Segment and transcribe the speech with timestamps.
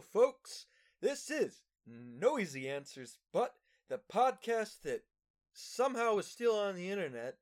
[0.00, 0.66] Folks.
[1.00, 3.54] This is No Easy Answers, but
[3.88, 5.04] the podcast that
[5.52, 7.36] somehow is still on the internet.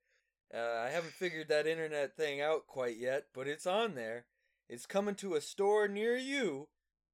[0.53, 4.27] Uh, I haven't figured that internet thing out quite yet, but it's on there.
[4.69, 6.69] It's coming to a store near you,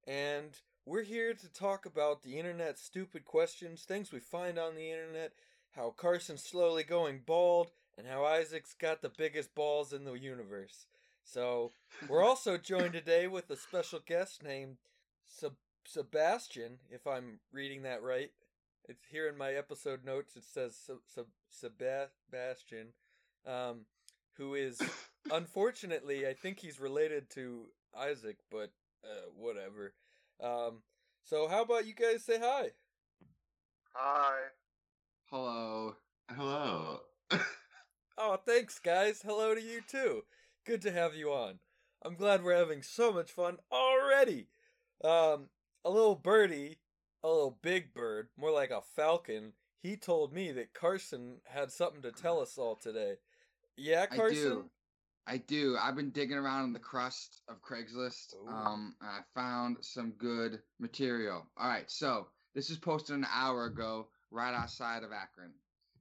[0.05, 4.91] and we're here to talk about the internet stupid questions, things we find on the
[4.91, 5.33] internet,
[5.71, 10.85] how Carson's slowly going bald, and how Isaac's got the biggest balls in the universe.
[11.23, 11.71] So,
[12.07, 14.77] we're also joined today with a special guest named
[15.31, 18.31] Seb- Sebastian, if I'm reading that right.
[18.89, 20.35] It's here in my episode notes.
[20.35, 22.87] It says Seb- Seb- Sebastian,
[23.45, 23.85] um,
[24.33, 24.81] who is
[25.31, 27.65] unfortunately, I think he's related to
[27.97, 28.71] Isaac, but
[29.03, 29.93] uh, whatever.
[30.41, 30.81] Um,
[31.23, 32.69] so, how about you guys say hi?
[33.93, 34.37] Hi.
[35.29, 35.95] Hello.
[36.29, 37.01] Hello.
[38.17, 39.21] Oh, thanks, guys.
[39.25, 40.25] Hello to you too.
[40.63, 41.59] Good to have you on.
[42.03, 44.47] I'm glad we're having so much fun already.
[45.03, 45.49] Um,
[45.83, 46.77] a little birdie,
[47.23, 49.53] a little big bird, more like a falcon.
[49.81, 53.15] He told me that Carson had something to tell us all today.
[53.77, 54.35] Yeah, I Carson.
[54.35, 54.69] do.
[55.27, 55.77] I do.
[55.79, 58.35] I've been digging around in the crust of Craigslist.
[58.35, 58.49] Ooh.
[58.49, 61.45] Um, I found some good material.
[61.57, 65.53] All right, so this is posted an hour ago, right outside of Akron.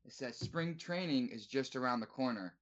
[0.04, 2.54] It says spring training is just around the corner.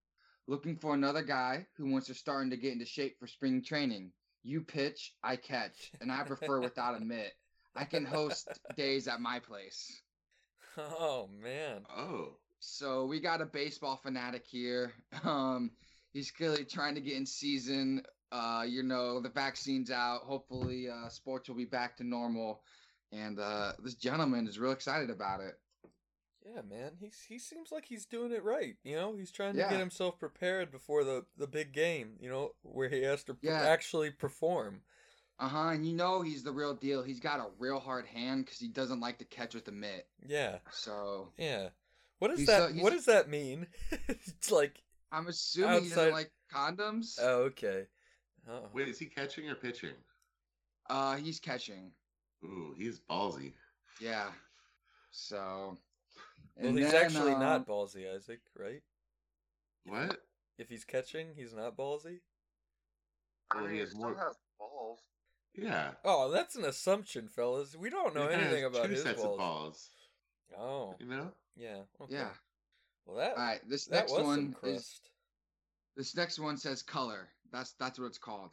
[0.47, 4.12] Looking for another guy who wants to starting to get into shape for spring training.
[4.42, 7.33] You pitch, I catch, and I prefer without a mitt.
[7.75, 10.00] I can host days at my place.
[10.77, 11.84] Oh man.
[11.94, 12.36] Oh.
[12.61, 14.92] So we got a baseball fanatic here.
[15.25, 15.72] Um,
[16.12, 18.03] he's clearly trying to get in season.
[18.31, 20.22] Uh, you know, the vaccine's out.
[20.22, 22.62] Hopefully, uh, sports will be back to normal.
[23.12, 25.59] And uh, this gentleman is real excited about it.
[26.54, 26.92] Yeah, man.
[27.00, 28.76] He's he seems like he's doing it right.
[28.84, 29.70] You know, he's trying to Yeah.
[29.70, 32.16] get himself prepared before the the big game.
[32.20, 33.60] You know, where he has to per- Yeah.
[33.60, 34.82] actually perform.
[35.38, 35.69] Uh huh.
[35.69, 37.03] And you know he's the real deal.
[37.03, 40.09] He's got a real hard hand because he doesn't like to catch with the mitt.
[40.26, 40.59] Yeah.
[40.70, 41.69] So Yeah.
[42.19, 43.66] What does that so- what does that mean?
[44.09, 44.82] it's like
[45.12, 47.19] I'm assuming he doesn't like condoms.
[47.20, 47.86] oh okay.
[48.48, 48.69] Oh.
[48.72, 49.94] Wait, is he catching or pitching?
[50.88, 51.92] Uh, he's catching.
[52.44, 53.53] Ooh, he's ballsy.
[54.00, 54.30] Yeah.
[55.10, 55.76] So.
[56.58, 58.82] Well, and he's then, actually um, not ballsy, Isaac, right?
[59.86, 60.19] What?
[60.58, 62.19] If he's catching, he's not ballsy.
[63.54, 65.00] Well, I he has more- has balls.
[65.54, 65.92] Yeah.
[66.04, 67.74] Oh, that's an assumption, fellas.
[67.76, 69.32] We don't know He anything has about two his sets balls.
[69.32, 69.91] of balls.
[70.58, 71.32] Oh, You know?
[71.56, 71.78] yeah.
[72.00, 72.14] Okay.
[72.14, 72.28] Yeah.
[73.06, 73.60] Well, that All right.
[73.68, 75.00] This that next was one is.
[75.97, 77.28] This next one says color.
[77.50, 78.50] That's that's what it's called.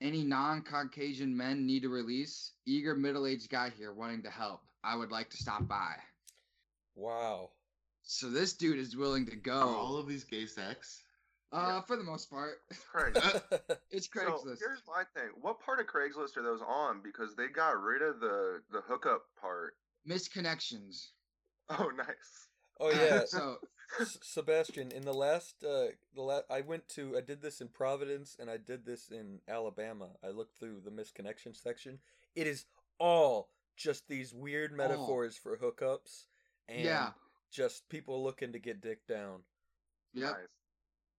[0.00, 2.52] Any non-Caucasian men need a release?
[2.66, 4.62] Eager middle-aged guy here wanting to help.
[4.82, 5.94] I would like to stop by.
[6.94, 7.50] Wow.
[8.02, 11.02] So this dude is willing to Are all of these gay sex?
[11.52, 13.42] Uh, for the most part, It's Craigslist.
[13.90, 14.58] it's so Craigslist.
[14.58, 15.30] here's my thing.
[15.40, 17.02] What part of Craigslist are those on?
[17.02, 19.74] Because they got rid of the the hookup part.
[20.08, 21.08] Misconnections.
[21.68, 22.48] Oh, nice.
[22.80, 23.24] oh yeah.
[23.26, 23.58] so
[24.00, 27.68] S- Sebastian, in the last, uh, the last I went to, I did this in
[27.68, 30.08] Providence and I did this in Alabama.
[30.24, 31.98] I looked through the misconnection section.
[32.34, 32.64] It is
[32.98, 36.24] all just these weird metaphors for hookups
[36.68, 37.10] and yeah,
[37.50, 39.40] just people looking to get dick down.
[40.14, 40.32] yep.
[40.32, 40.56] Nice.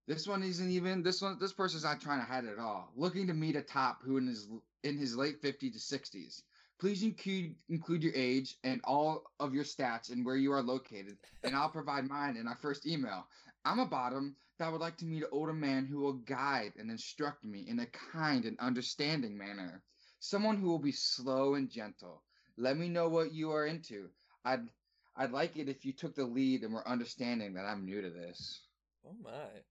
[0.05, 1.01] This one isn't even.
[1.01, 1.37] This one.
[1.39, 2.91] This person's not trying to hide it at all.
[2.95, 4.49] Looking to meet a top who in his
[4.83, 6.41] in his late 50s to 60s.
[6.79, 11.17] Please include include your age and all of your stats and where you are located,
[11.43, 13.25] and I'll provide mine in our first email.
[13.63, 16.91] I'm a bottom that would like to meet an older man who will guide and
[16.91, 19.81] instruct me in a kind and understanding manner.
[20.19, 22.21] Someone who will be slow and gentle.
[22.57, 24.09] Let me know what you are into.
[24.45, 24.67] I'd
[25.15, 28.09] I'd like it if you took the lead and were understanding that I'm new to
[28.09, 28.61] this.
[29.07, 29.63] Oh my.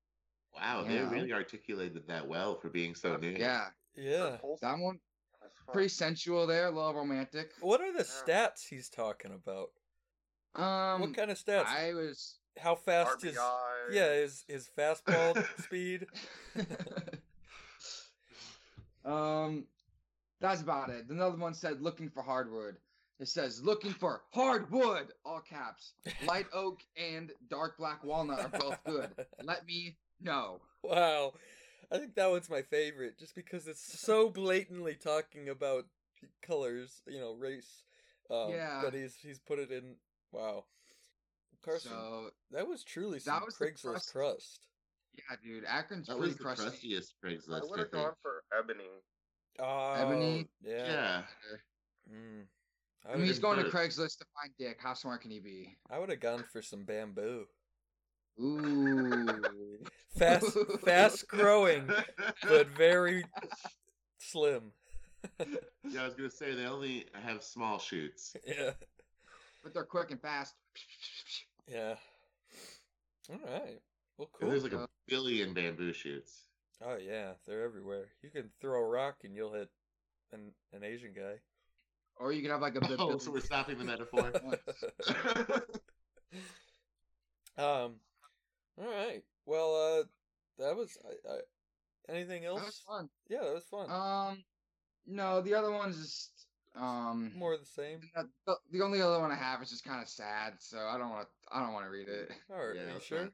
[0.54, 3.30] Wow, they really articulated that well for being so new.
[3.30, 4.36] Yeah, Yeah.
[4.60, 5.00] that one
[5.72, 7.52] pretty sensual there, a little romantic.
[7.60, 8.04] What are the Yeah.
[8.04, 9.70] stats he's talking about?
[10.54, 11.66] Um, what kind of stats?
[11.66, 12.38] I was.
[12.58, 13.38] How fast is
[13.90, 16.06] yeah his his fastball speed?
[19.06, 19.64] um,
[20.40, 21.08] that's about it.
[21.08, 22.76] Another one said looking for hardwood.
[23.20, 25.92] It says looking for hardwood, all caps.
[26.26, 29.10] Light oak and dark black walnut are both good.
[29.42, 30.60] Let me know.
[30.82, 31.34] Wow.
[31.90, 35.84] I think that one's my favorite just because it's so blatantly talking about
[36.40, 37.84] colors, you know, race.
[38.30, 38.80] Um, Yeah.
[38.82, 39.94] But he's he's put it in.
[40.32, 40.64] Wow.
[41.64, 44.12] Carson, So that was truly that some was the Craigslist crust.
[44.12, 44.66] crust.
[45.16, 46.64] yeah, dude, Akron's That pretty was the crusty.
[46.64, 48.88] crustiest I Craigslist, would I have gone for ebony.
[49.60, 50.48] Oh, Ebony?
[50.64, 50.86] Yeah.
[50.86, 51.22] Yeah.
[52.12, 52.46] Mm.
[53.10, 54.78] I mean, he's going to Craigslist to find dick.
[54.80, 55.76] How smart can he be?
[55.90, 57.46] I would have gone for some bamboo.
[58.40, 59.78] Ooh.
[60.16, 61.86] Fast, fast growing,
[62.48, 63.24] but very
[64.18, 64.72] slim.
[65.88, 68.34] Yeah, I was gonna say they only have small shoots.
[68.46, 68.70] yeah.
[69.62, 70.54] but they're quick and fast.
[71.68, 71.94] Yeah.
[73.30, 73.80] All right.
[74.18, 74.50] Well, 'Cause cool.
[74.50, 76.44] There's like a billion bamboo shoots.
[76.84, 78.06] Oh yeah, they're everywhere.
[78.22, 79.68] You can throw a rock and you'll hit
[80.32, 81.34] an an Asian guy.
[82.22, 82.92] Or you can have like a bit.
[83.00, 84.30] Oh, so we're stopping the metaphor.
[87.58, 87.96] um.
[88.78, 89.22] All right.
[89.44, 90.04] Well, uh,
[90.62, 90.96] that was.
[91.04, 91.38] I, I,
[92.14, 92.60] anything else?
[92.60, 93.08] That was fun.
[93.28, 93.90] Yeah, that was fun.
[93.90, 94.44] Um,
[95.04, 96.46] no, the other one's just
[96.76, 97.32] um.
[97.36, 97.98] More of the same.
[98.46, 101.10] The, the only other one I have is just kind of sad, so I don't
[101.10, 101.56] want to.
[101.56, 102.30] I don't want to read it.
[102.50, 102.76] All right.
[102.76, 103.32] Yeah, are you sure?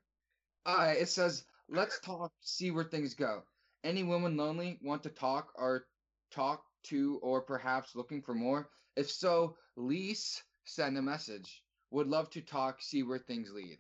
[0.65, 0.65] fine.
[0.65, 2.33] Uh, it says, "Let's talk.
[2.41, 3.43] See where things go.
[3.85, 5.85] Any woman lonely want to talk or
[6.31, 8.71] talk to, or perhaps looking for more?
[8.99, 11.63] If so, Lise, send a message.
[11.93, 12.83] Would love to talk.
[12.83, 13.79] See where things lead.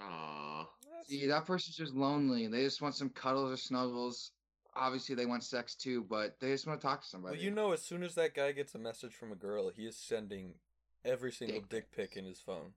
[0.00, 0.66] Aww.
[1.08, 2.46] See, that person's just lonely.
[2.46, 4.30] They just want some cuddles or snuggles.
[4.76, 7.36] Obviously, they want sex too, but they just want to talk to somebody.
[7.36, 9.84] Well, you know, as soon as that guy gets a message from a girl, he
[9.84, 10.54] is sending
[11.04, 12.72] every single Dick dick pic in his phone.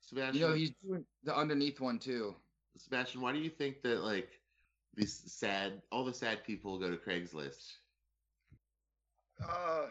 [0.00, 2.34] Sebastian, You know, he's doing the underneath one too.
[2.76, 4.40] Sebastian, why do you think that like
[4.96, 7.74] these sad, all the sad people go to Craigslist?
[9.40, 9.86] Uh,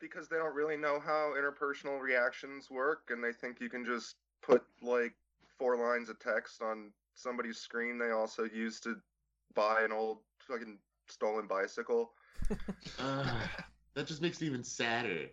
[0.00, 4.16] because they don't really know how interpersonal reactions work, and they think you can just
[4.42, 5.14] put like
[5.58, 8.96] four lines of text on somebody's screen they also used to
[9.54, 12.12] buy an old fucking stolen bicycle.
[13.00, 13.24] Uh,
[13.94, 15.26] that just makes it even sadder.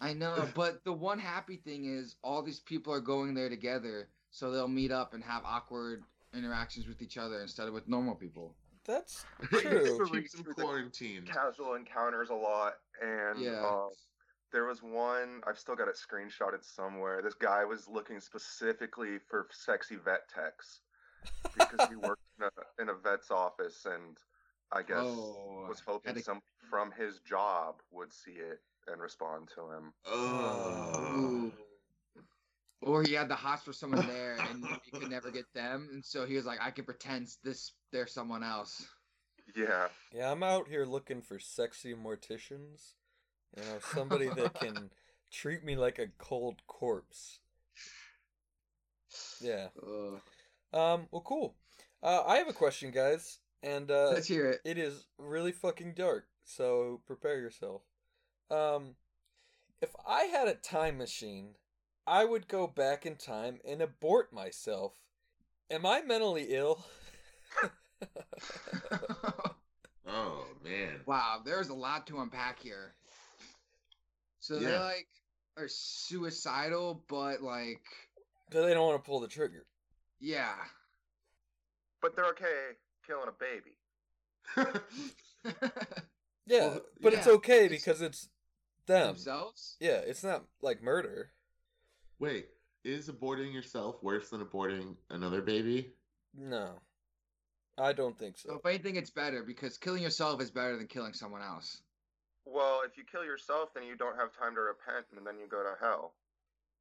[0.00, 4.08] I know, but the one happy thing is all these people are going there together,
[4.30, 6.04] so they'll meet up and have awkward
[6.34, 8.54] interactions with each other instead of with normal people.
[8.86, 9.96] That's True.
[9.96, 10.08] true.
[10.08, 11.26] Keeps them quarantined.
[11.26, 13.64] Casual encounters a lot, and Yeah.
[13.64, 13.88] uh,
[14.52, 17.22] there was one I've still got it screenshotted somewhere.
[17.22, 20.80] This guy was looking specifically for sexy vet techs
[21.54, 24.16] because he worked in a, in a vet's office, and
[24.72, 29.00] I guess oh, was hoping had to- some from his job would see it and
[29.00, 29.92] respond to him.
[30.06, 31.12] Oh.
[31.16, 31.52] Ooh.
[32.84, 36.04] Or he had the hots for someone there and he could never get them, and
[36.04, 38.84] so he was like, "I can pretend this they're someone else."
[39.56, 39.88] Yeah.
[40.14, 42.94] Yeah, I'm out here looking for sexy morticians.
[43.56, 44.90] You know, somebody that can
[45.30, 47.40] treat me like a cold corpse.
[49.40, 49.68] Yeah.
[49.82, 50.20] Ugh.
[50.72, 51.06] Um.
[51.10, 51.54] Well, cool.
[52.02, 54.60] Uh, I have a question, guys, and uh, Let's hear it.
[54.64, 56.26] it is really fucking dark.
[56.44, 57.82] So prepare yourself.
[58.50, 58.96] Um,
[59.80, 61.54] if I had a time machine,
[62.06, 64.94] I would go back in time and abort myself.
[65.70, 66.84] Am I mentally ill?
[70.06, 71.00] Oh man.
[71.06, 72.92] wow, there's a lot to unpack here.
[74.40, 74.80] So they Yeah.
[74.82, 75.06] like
[75.56, 77.80] are suicidal, but like,
[78.48, 79.64] Because they don't want to pull the trigger.
[80.20, 80.54] yeah.
[82.02, 82.76] But they're okay
[83.06, 83.76] killing a baby.
[86.46, 88.28] Yeah, Well, but it's yeah, okay it's- because it's
[88.86, 89.14] them.
[89.14, 89.76] Themselves?
[89.80, 91.30] Yeah, it's not like murder.
[92.18, 92.48] Wait,
[92.84, 95.94] is aborting yourself worse than aborting another baby?
[96.34, 96.80] No,
[97.78, 98.54] I don't think So so.
[98.56, 101.80] if anything, it's better because killing yourself is better than killing someone else.
[102.44, 105.46] Well, if you kill yourself, then you don't have time to repent, and then you
[105.46, 106.12] go to hell.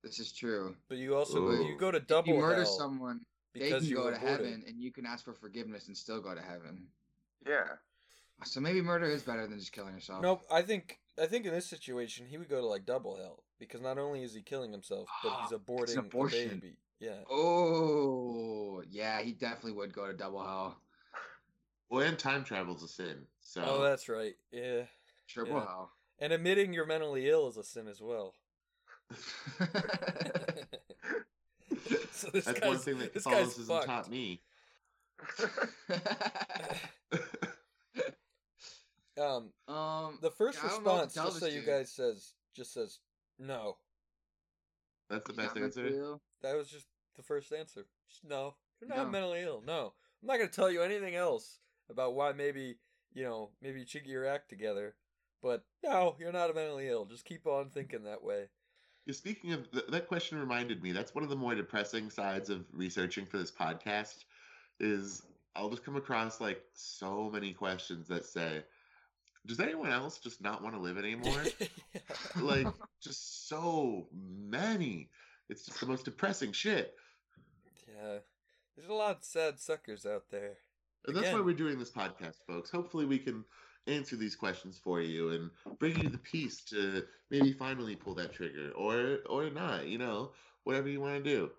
[0.03, 0.75] This is true.
[0.89, 1.63] But you also Ooh.
[1.63, 3.21] you go to If double you murder hell someone,
[3.53, 4.17] they can go to aborted.
[4.19, 6.87] heaven, and you can ask for forgiveness and still go to heaven.
[7.47, 7.67] Yeah.
[8.43, 10.23] So maybe murder is better than just killing yourself.
[10.23, 13.43] Nope, I think I think in this situation he would go to like double hell
[13.59, 16.73] because not only is he killing himself, but he's It's aborting a baby.
[17.01, 17.23] Yeah.
[17.29, 20.77] Oh, yeah, he definitely would go to double hell.
[21.89, 23.25] Well, and time travel's a sin.
[23.41, 24.35] So Oh, that's right.
[24.51, 24.83] Yeah.
[25.27, 25.61] Triple Yeah.
[25.61, 25.91] hell.
[26.19, 28.35] And admitting you're mentally ill is a sin as well.
[32.11, 33.87] so this that's one thing that this guy's Catholicism fucked.
[33.87, 34.41] taught me.
[39.19, 41.91] Um, um, the first Yeah, I don't know what response, just so this you guys
[41.91, 42.99] says, just says
[43.37, 43.77] no.
[45.09, 46.17] That's the best answer.
[46.41, 47.85] That was just the first answer.
[48.23, 49.09] No, you're not No.
[49.09, 49.61] mentally ill.
[49.65, 52.77] No, I'm not gonna tell you anything else about why maybe
[53.13, 54.95] you know maybe you should get your act together.
[55.41, 57.05] But no, you're not mentally ill.
[57.05, 58.49] Just keep on thinking that way.
[59.09, 62.65] Speaking of th- that question, reminded me that's one of the more depressing sides of
[62.71, 64.25] researching for this podcast.
[64.79, 65.23] Is
[65.55, 68.63] I'll just come across like so many questions that say,
[69.47, 71.43] "Does anyone else just not want to live anymore?"
[72.41, 72.67] like
[73.01, 75.09] just so many.
[75.51, 76.95] It's just the most depressing shit.
[77.87, 78.19] yeah,
[78.75, 80.55] there's a lot of sad suckers out there.
[81.05, 82.71] And that's why we're doing this podcast, folks.
[82.71, 83.43] Hopefully, we can
[83.85, 88.33] answer these questions for you and bring you the peace to maybe finally pull that
[88.33, 89.87] trigger, or or not.
[89.87, 90.31] You know,
[90.63, 91.51] whatever you want to do.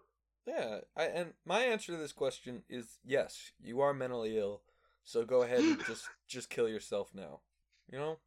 [0.47, 3.53] Yeah, I, and my answer to this question is yes.
[3.63, 4.63] You are mentally ill,
[5.05, 7.41] so go ahead and just just kill yourself now.
[7.93, 8.19] You know,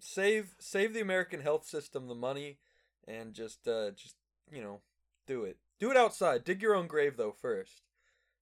[0.00, 2.58] save save the American health system the money,
[3.06, 4.16] and just uh just
[4.50, 4.80] you know
[5.26, 5.58] do it.
[5.78, 6.44] Do it outside.
[6.44, 7.82] Dig your own grave though first.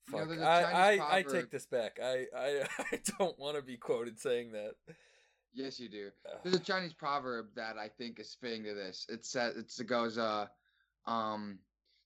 [0.09, 0.29] You know, Fuck.
[0.29, 1.99] there's a I, Chinese I, I take this back.
[2.03, 4.73] I I, I don't want to be quoted saying that.
[5.53, 6.11] Yes, you do.
[6.43, 9.07] There's a Chinese proverb that I think is fitting to this.
[9.09, 10.47] It says it's, it goes uh
[11.07, 11.59] um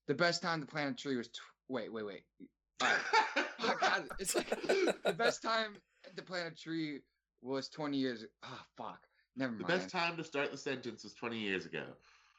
[0.07, 2.23] the best time to plant a tree was tw- wait wait wait.
[2.81, 5.77] Oh god, it's like the best time
[6.17, 7.01] to plant a tree
[7.43, 8.25] was 20 years.
[8.43, 9.01] Oh fuck,
[9.37, 9.65] never mind.
[9.65, 11.85] The best time to start the sentence was 20 years ago.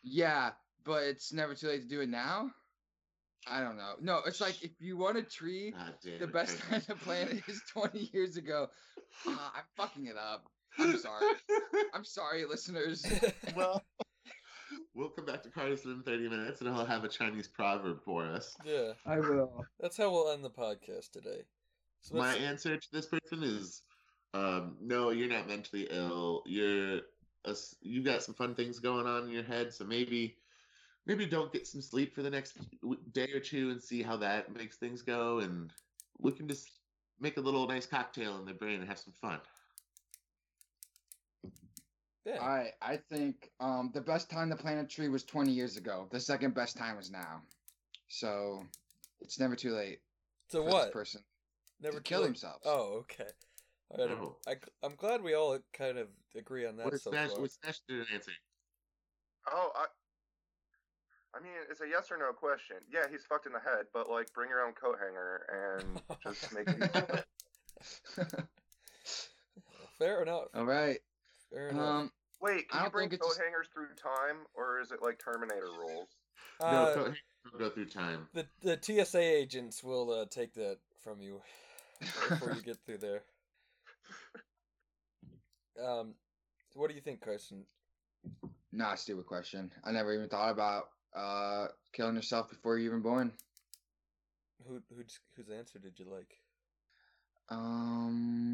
[0.03, 0.51] Yeah,
[0.85, 2.51] but it's never too late to do it now.
[3.47, 3.93] I don't know.
[4.01, 7.43] No, it's like if you want a tree, God the best time to plant it
[7.47, 8.67] is 20 years ago.
[9.27, 10.45] Ah, I'm fucking it up.
[10.79, 11.25] I'm sorry.
[11.93, 13.05] I'm sorry, listeners.
[13.55, 13.83] well,
[14.95, 18.25] we'll come back to Carson in 30 minutes and he'll have a Chinese proverb for
[18.25, 18.55] us.
[18.65, 19.63] yeah, I will.
[19.79, 21.43] that's how we'll end the podcast today.
[22.01, 23.83] So My let's- answer to this person is
[24.33, 26.41] um, no, you're not mentally ill.
[26.45, 26.97] You're
[27.45, 30.35] a s you got some fun things going on in your head, so maybe
[31.05, 32.57] maybe don't get some sleep for the next
[33.13, 35.71] day or two and see how that makes things go and
[36.19, 36.69] we can just
[37.19, 39.39] make a little nice cocktail in the brain and have some fun.
[42.25, 42.37] yeah.
[42.39, 45.77] All right, I think um the best time to plant a tree was 20 years
[45.77, 46.07] ago.
[46.11, 47.41] The second best time is now.
[48.07, 48.63] So
[49.21, 49.99] it's never too late
[50.49, 50.83] To for what?
[50.85, 51.21] this person
[51.81, 52.27] Never to kill late.
[52.27, 52.61] themselves.
[52.65, 53.27] Oh, okay.
[53.89, 54.37] All right, I'm- No.
[54.47, 57.41] I, am glad we all kind of agree on that What so Smash, far.
[57.41, 58.31] what Smash didn't answer.
[59.51, 59.85] Oh, I.
[61.35, 62.77] I mean, it's a yes or no question.
[62.91, 65.45] Yeah, he's fucked in the head, but like, bring your own coat hanger
[65.81, 67.25] and just make it.
[69.99, 70.45] Fair enough.
[70.53, 70.99] All right.
[71.51, 71.83] Fair enough.
[71.85, 72.11] Um
[72.41, 75.01] Wait, I can you don't bring think coat it's- hangers through time, or is it
[75.01, 76.09] like Terminator rules?
[76.61, 78.27] no, Uh, go, don't go through time.
[78.33, 81.41] the the TSA agents will uh, take that from you
[81.99, 83.23] before you get through there.
[85.77, 86.13] Um,
[86.73, 87.65] what do you think, Carson?
[88.71, 89.69] Nah, stupid question.
[89.83, 90.85] I never even thought about
[91.15, 93.31] uh killing yourself before you're even born.
[94.67, 96.39] Who who's, whose answer did you like?
[97.49, 98.45] Um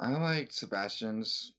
[0.00, 1.52] I like Sebastian's.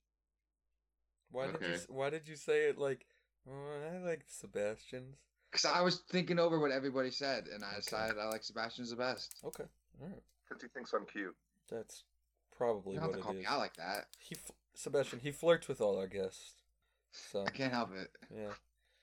[1.32, 3.06] Why did you Why did you say it like?
[3.50, 3.54] Oh,
[3.94, 5.18] I like Sebastian's.
[5.52, 7.82] Cause I was thinking over what everybody said, and I Okay.
[7.82, 9.36] decided I like Sebastian's the best.
[9.44, 9.64] Okay,
[10.00, 10.22] all right.
[10.48, 11.36] Because he thinks I'm cute.
[11.72, 12.04] That's
[12.56, 13.48] probably You don't have what to it call me is.
[13.48, 14.06] out like that.
[14.20, 14.36] He
[14.76, 16.54] Sebastian he flirts with all our guests.
[17.12, 18.10] So I can't help it.
[18.32, 18.52] yeah.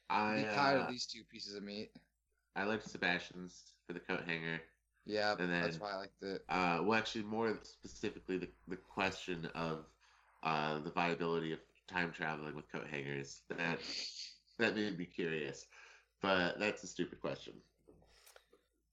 [0.09, 1.91] I'm I tired uh, of these two pieces of meat.
[2.55, 4.61] I liked Sebastian's for the coat hanger.
[5.05, 6.43] Yeah, and then, that's why I liked it.
[6.49, 9.85] Uh, well, actually, more specifically, the, the question of
[10.43, 13.43] uh, the viability of time traveling with coat hangers.
[13.49, 13.79] That
[14.59, 15.67] that made me curious,
[16.23, 17.55] but that's a stupid question.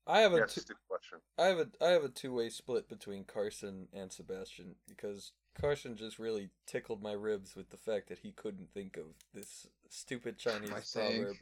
[0.05, 1.19] I have a Yeah, two, stupid question.
[1.37, 5.95] I have a I have a two way split between Carson and Sebastian because Carson
[5.95, 10.37] just really tickled my ribs with the fact that he couldn't think of this stupid
[10.37, 11.21] Chinese By saying.
[11.21, 11.37] proverb.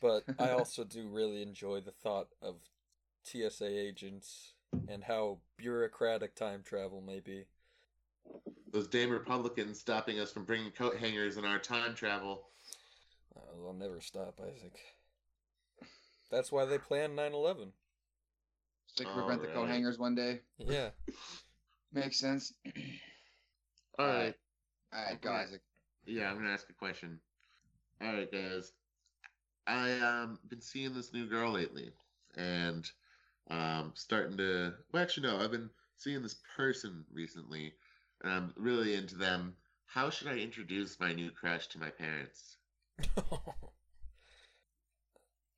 [0.00, 2.56] But I also do really enjoy the thought of
[3.24, 4.54] TSA agents
[4.88, 7.44] and how bureaucratic time travel may be.
[8.72, 12.48] Those damn Republicans stopping us from bringing coat hangers in our time travel.
[13.36, 14.78] Uh, they'll never stop, Isaac.
[16.30, 17.72] That's why they planned 9/11.
[18.86, 20.40] So they can prevent the coat hangers one day.
[20.58, 20.90] Yeah.
[21.92, 22.54] Makes sense.
[23.98, 24.34] All right.
[24.94, 25.60] All right, go Isaac.
[26.06, 27.20] yeah, I'm gonna ask a question.
[28.02, 28.72] All right, guys.
[29.66, 31.90] I um been seeing this new girl lately,
[32.36, 32.90] and
[33.50, 34.74] um starting to.
[34.92, 37.74] Well, actually, no, I've been seeing this person recently,
[38.22, 39.56] and I'm really into them.
[39.86, 42.56] How should I introduce my new crush to my parents?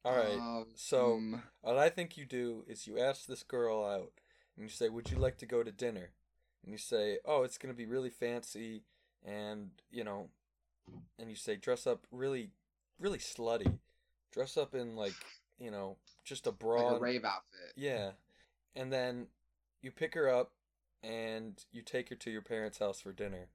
[0.05, 0.39] All right.
[0.39, 4.13] Um, so- um, What I think you do is you ask this girl out
[4.57, 6.11] and you say, Would you like to go to dinner?
[6.63, 8.83] And you say, Oh, it's going to be really fancy
[9.25, 10.29] and, you know,
[11.19, 12.51] and you say, Dress up really,
[12.99, 13.79] really slutty.
[14.33, 15.15] Dress up in, like,
[15.59, 16.89] you know, just a bra.
[16.89, 17.73] like a rave outfit.
[17.77, 18.11] Yeah.
[18.75, 19.29] And then
[19.83, 20.53] you pick her up
[21.03, 23.49] and you take her to your parents' house for dinner.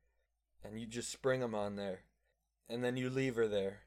[0.64, 2.02] And you just spring them on there.
[2.70, 3.82] And then you leave her there.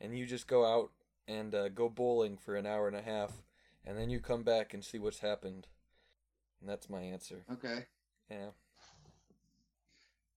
[0.00, 0.90] And you just go out
[1.26, 3.32] and uh, go bowling for an hour and a half.
[3.84, 5.68] And then you come back and see what's happened.
[6.60, 7.44] And that's my answer.
[7.52, 7.86] Okay.
[8.30, 8.48] Yeah.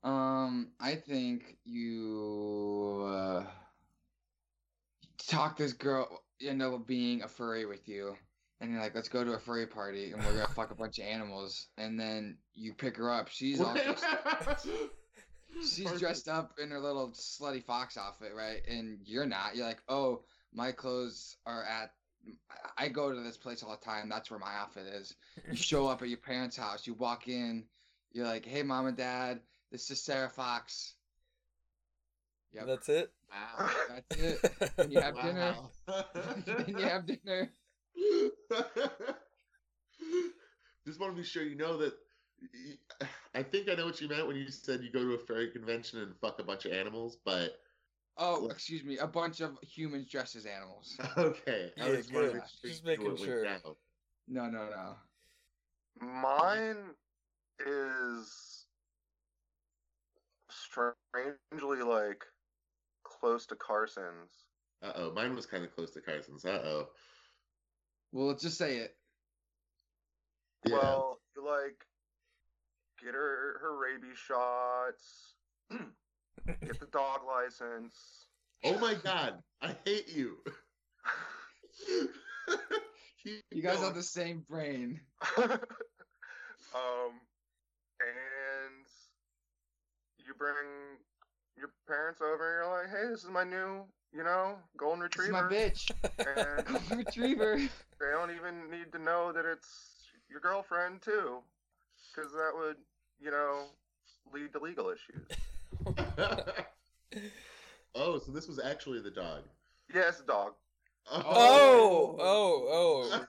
[0.04, 3.44] Um, I think you uh,
[5.28, 8.16] talk this girl end up being a furry with you,
[8.62, 11.00] and you're like, "Let's go to a furry party, and we're gonna fuck a bunch
[11.00, 13.28] of animals." And then you pick her up.
[13.28, 14.68] She's all dressed,
[15.62, 16.00] she's Perfect.
[16.00, 18.62] dressed up in her little slutty fox outfit, right?
[18.68, 19.56] And you're not.
[19.56, 21.92] You're like, "Oh, my clothes are at."
[22.78, 24.10] I go to this place all the time.
[24.10, 25.16] That's where my outfit is.
[25.50, 26.86] You show up at your parents' house.
[26.86, 27.66] You walk in.
[28.12, 29.40] You're like, "Hey, mom and dad,
[29.72, 30.96] this is Sarah Fox.
[32.54, 32.66] Yep.
[32.68, 33.12] That's it.
[33.32, 33.70] Wow.
[33.90, 34.52] That's it.
[34.78, 35.56] Then you have dinner.
[36.46, 37.52] Then you have dinner.
[40.88, 41.94] Just want to be sure you know that.
[43.36, 45.52] I think I know what you meant when you said you go to a furry
[45.52, 47.60] convention and fuck a bunch of animals, but
[48.18, 48.52] Oh, What?
[48.52, 48.98] excuse me.
[48.98, 50.98] A bunch of humans dressed as animals.
[51.18, 51.72] okay.
[51.80, 52.44] I Yeah, just wanted to good.
[52.62, 53.46] sure Just making sure.
[54.28, 54.96] No, no, no.
[56.02, 56.96] Mine
[57.66, 58.59] is
[60.70, 62.24] strangely like
[63.04, 64.32] close to Carson's.
[64.84, 66.46] Uh oh, mine was kind of close to Carson's.
[66.46, 66.88] Uh oh.
[68.12, 68.96] Well, let's just say it.
[70.66, 70.78] Yeah.
[70.78, 71.86] Well, you like
[73.04, 75.34] get her her rabies shots,
[76.48, 78.28] get the dog license.
[78.64, 80.38] oh my god, I hate you.
[83.52, 83.88] You guys going.
[83.88, 85.02] have the same brain.
[85.38, 85.50] um,
[88.00, 88.86] and
[90.18, 90.56] you bring
[91.56, 92.62] your parents over.
[92.62, 95.70] And you're like, hey, this is my new, you know, golden This is my retriever.
[95.70, 96.66] bitch.
[96.66, 97.58] Golden retriever.
[97.58, 99.68] they don't even need to know that it's
[100.30, 101.40] your girlfriend too,
[102.16, 102.78] because that would,
[103.20, 103.66] you know,
[104.34, 105.28] lead to legal issues.
[107.96, 109.44] oh, so this was actually the dog.
[109.94, 110.54] Yeah, it's dog.
[111.12, 113.26] Oh, oh, oh.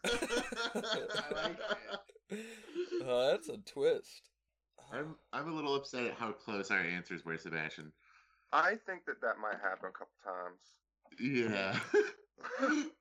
[0.75, 0.79] I
[1.35, 1.57] like
[3.05, 4.30] oh, that's a twist.
[4.93, 7.93] I'm I'm a little upset at how close our answers were, Sebastian.
[8.53, 10.59] I think that that might happen a couple times.
[11.21, 11.79] Yeah.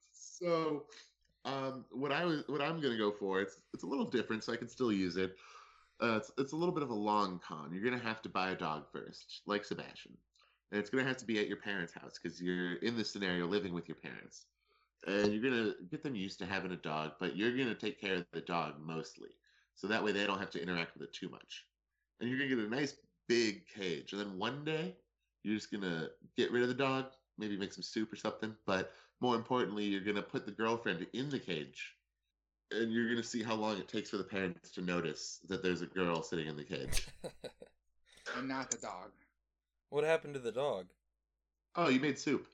[0.11, 0.85] so,
[1.45, 4.53] um, what I was what I'm gonna go for it's it's a little different, so
[4.53, 5.35] I can still use it.
[6.01, 7.71] Uh, it's it's a little bit of a long con.
[7.73, 10.15] You're gonna have to buy a dog first, like Sebastian,
[10.71, 13.47] and it's gonna have to be at your parents' house because you're in this scenario
[13.47, 14.45] living with your parents,
[15.07, 18.15] and you're gonna get them used to having a dog, but you're gonna take care
[18.15, 19.29] of the dog mostly,
[19.75, 21.65] so that way they don't have to interact with it too much,
[22.19, 22.95] and you're gonna get a nice
[23.27, 24.95] big cage, and then one day
[25.43, 27.05] you're just gonna get rid of the dog,
[27.37, 28.55] maybe make some soup or something.
[28.65, 31.95] But more importantly, you're gonna put the girlfriend in the cage,
[32.71, 35.81] and you're gonna see how long it takes for the parents to notice that there's
[35.81, 37.07] a girl sitting in the cage.
[38.37, 39.11] and not the dog.
[39.89, 40.87] what happened to the dog?
[41.75, 42.47] Oh, you made soup.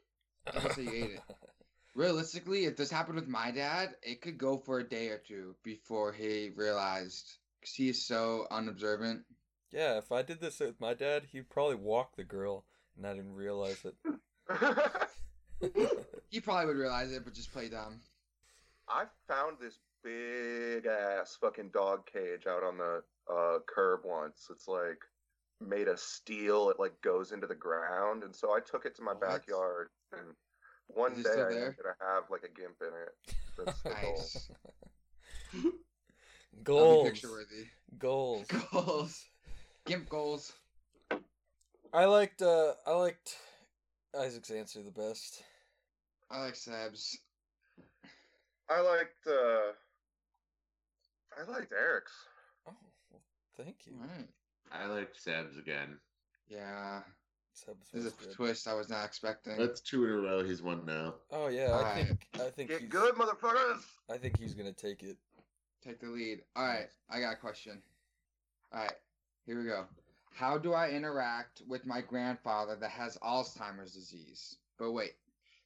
[0.53, 1.21] Don't say you ate it.
[1.95, 5.55] Realistically, if this happened with my dad, it could go for a day or two
[5.63, 7.37] before he realized.
[7.59, 9.23] Because he is so unobservant.
[9.75, 12.63] Yeah, if I did this with my dad, he'd probably walk the girl,
[12.95, 13.95] and I didn't realize it.
[16.29, 18.01] He probably would realize it, but just play dumb.
[18.89, 24.47] I found this big ass fucking dog cage out on the uh, curb once.
[24.51, 24.99] It's like
[25.65, 26.69] made of steel.
[26.69, 29.21] It like goes into the ground, and so I took it to my What?
[29.21, 29.89] backyard.
[30.11, 30.35] And
[30.87, 33.35] one day I'm gonna have like a gimp in it.
[33.57, 33.89] That's the.
[33.89, 34.49] Nice.
[36.65, 37.25] That'll Goals.
[37.97, 38.45] Goals.
[38.71, 39.25] Goals.
[39.85, 40.53] Gimp goals.
[41.93, 43.35] I liked uh I liked
[44.19, 45.43] Isaac's answer the best.
[46.31, 47.17] I like Seb's.
[48.69, 49.27] I liked.
[49.27, 49.73] uh
[51.37, 52.11] I liked Eric's.
[52.67, 52.71] Oh,
[53.11, 53.21] well,
[53.57, 53.93] thank you.
[54.01, 54.29] Alright.
[54.71, 55.97] I liked Sab's again.
[56.49, 57.01] Yeah.
[57.53, 58.33] Seb's There's was a good.
[58.33, 59.57] twist I was not expecting.
[59.57, 60.43] That's two in a row.
[60.43, 61.13] He's won now.
[61.31, 62.07] Oh yeah, I Alright.
[62.07, 63.81] think I think Get he's, good, motherfuckers.
[64.11, 65.17] I think he's gonna take it.
[65.83, 66.41] Take the lead.
[66.57, 67.81] Alright, I got a question.
[68.73, 68.93] Alright,
[69.45, 69.85] here we go.
[70.33, 74.57] How do I interact with my grandfather that has Alzheimer's disease?
[74.77, 75.13] But wait,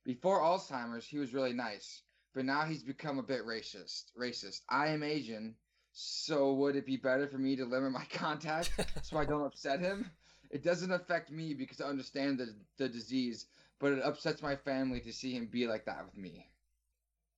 [0.05, 4.11] before Alzheimer's, he was really nice, but now he's become a bit racist.
[4.19, 4.61] Racist.
[4.69, 5.55] I am Asian,
[5.93, 9.79] so would it be better for me to limit my contact so I don't upset
[9.79, 10.11] him?
[10.49, 13.45] It doesn't affect me because I understand the the disease,
[13.79, 16.49] but it upsets my family to see him be like that with me.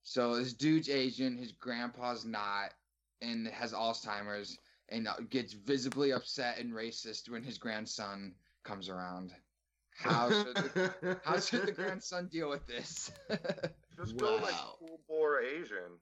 [0.02, 2.74] So this dude's Asian, his grandpa's not,
[3.20, 4.58] and has Alzheimer's,
[4.92, 9.32] and uh, gets visibly upset and racist when his grandson comes around.
[9.96, 13.10] How should the, how should the grandson deal with this?
[13.96, 14.74] Just go like Wow.
[14.78, 15.98] full bore Asian,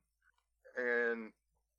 [0.76, 1.30] and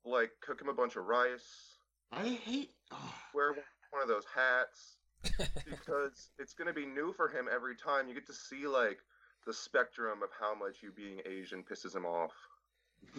[0.04, 1.78] like cook him a bunch of rice.
[2.12, 2.70] I hate.
[2.90, 3.52] Oh, Wear
[3.90, 4.96] one of those hats.
[5.64, 8.08] because it's going to be new for him every time.
[8.08, 8.98] You get to see like
[9.46, 12.32] the spectrum of how much you being Asian pisses him off.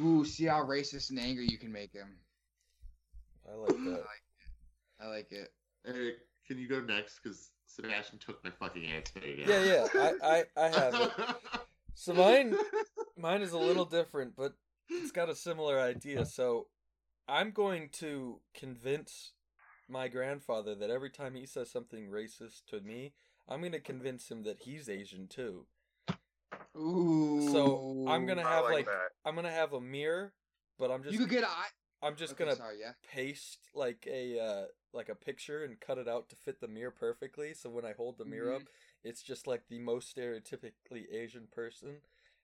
[0.01, 2.17] Ooh, see how racist and angry you can make him.
[3.49, 4.03] I like that.
[5.01, 5.51] I like it.
[5.86, 6.15] Eric,
[6.47, 7.19] can you go next?
[7.21, 9.45] Because Sebastian took my fucking answer again.
[9.47, 11.12] Yeah, yeah, I, I, I have it.
[11.95, 12.58] So mine
[13.15, 14.56] mine is a little different, but
[14.89, 16.25] it's got a similar idea.
[16.25, 16.67] So
[17.27, 19.34] I'm going to convince
[19.88, 23.13] my grandfather that every time he says something racist to me,
[23.47, 25.67] I'm going to convince him that he's Asian too.
[26.75, 27.49] Ooh.
[27.51, 28.88] So I'm gonna I have like like.
[29.25, 30.34] I'm gonna have a mirror,
[30.79, 31.67] but I'm just you could get I.
[32.03, 32.91] I'm just okay, gonna Sorry, yeah.
[33.07, 36.91] paste like a uh, like a picture and cut it out to fit the mirror
[36.91, 37.53] perfectly.
[37.53, 38.63] So when I hold the mirror up,
[39.03, 41.97] it's just like the most stereotypically Asian person.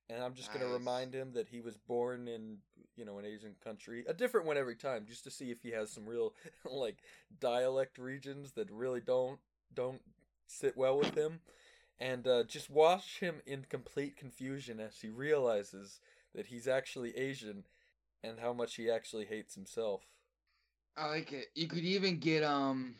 [0.09, 2.57] And I'm just gonna remind him that he was born in,
[2.95, 5.69] you know, an Asian country, a different one every time, just to see if he
[5.71, 6.33] has some real,
[6.65, 6.97] like,
[7.39, 9.39] dialect regions that really don't
[9.73, 10.01] don't
[10.47, 11.41] sit well with him,
[11.99, 15.99] and uh, just watch him in complete confusion as he realizes
[16.33, 17.65] that he's actually Asian,
[18.23, 20.01] and how much he actually hates himself.
[20.97, 21.47] I like it.
[21.55, 22.95] You could even get um.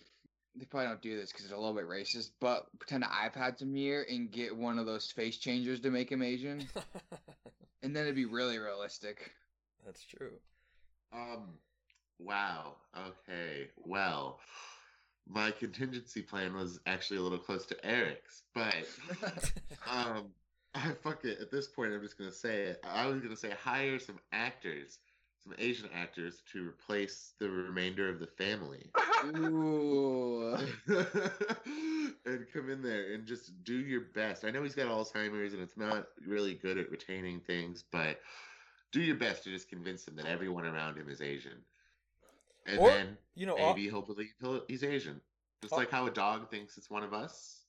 [0.55, 3.57] They probably don't do this because it's a little bit racist, but pretend an iPad
[3.57, 6.67] to mirror and get one of those face changers to make him Asian,
[7.83, 9.31] and then it'd be really realistic.
[9.85, 10.33] That's true.
[11.13, 11.49] Um,
[12.19, 12.75] wow.
[12.97, 13.69] Okay.
[13.77, 14.39] Well,
[15.27, 18.75] my contingency plan was actually a little close to Eric's, but
[19.89, 20.25] um,
[20.73, 21.39] I fuck it.
[21.39, 22.83] At this point, I'm just gonna say it.
[22.83, 24.99] I was gonna say hire some actors,
[25.43, 28.89] some Asian actors, to replace the remainder of the family.
[29.25, 30.57] Ooh.
[30.87, 34.45] and come in there and just do your best.
[34.45, 38.19] I know he's got Alzheimer's and it's not really good at retaining things, but
[38.91, 41.63] do your best to just convince him that everyone around him is Asian.
[42.65, 45.21] And Or, then You know, maybe he'll believe he'll, he's Asian.
[45.61, 47.65] Just like how a dog thinks it's one of us.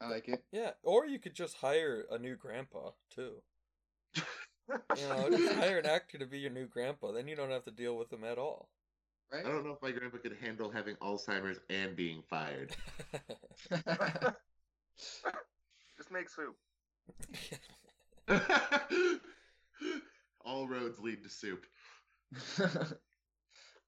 [0.00, 0.44] I like it.
[0.52, 3.42] yeah, or you could just hire a new grandpa too.
[4.68, 7.12] You know, just hire an actor to be your new grandpa.
[7.12, 8.68] Then you don't have to deal with him at all.
[9.32, 9.44] Right?
[9.44, 12.74] I don't know if my grandpa could handle having Alzheimer's and being fired.
[15.96, 16.56] Just make soup.
[20.44, 21.66] All roads lead to soup.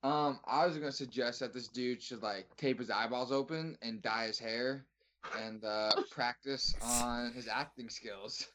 [0.03, 4.03] um, I was gonna suggest that this dude should like tape his eyeballs open and
[4.03, 4.85] dye his hair,
[5.38, 8.47] and uh, practice on his acting skills.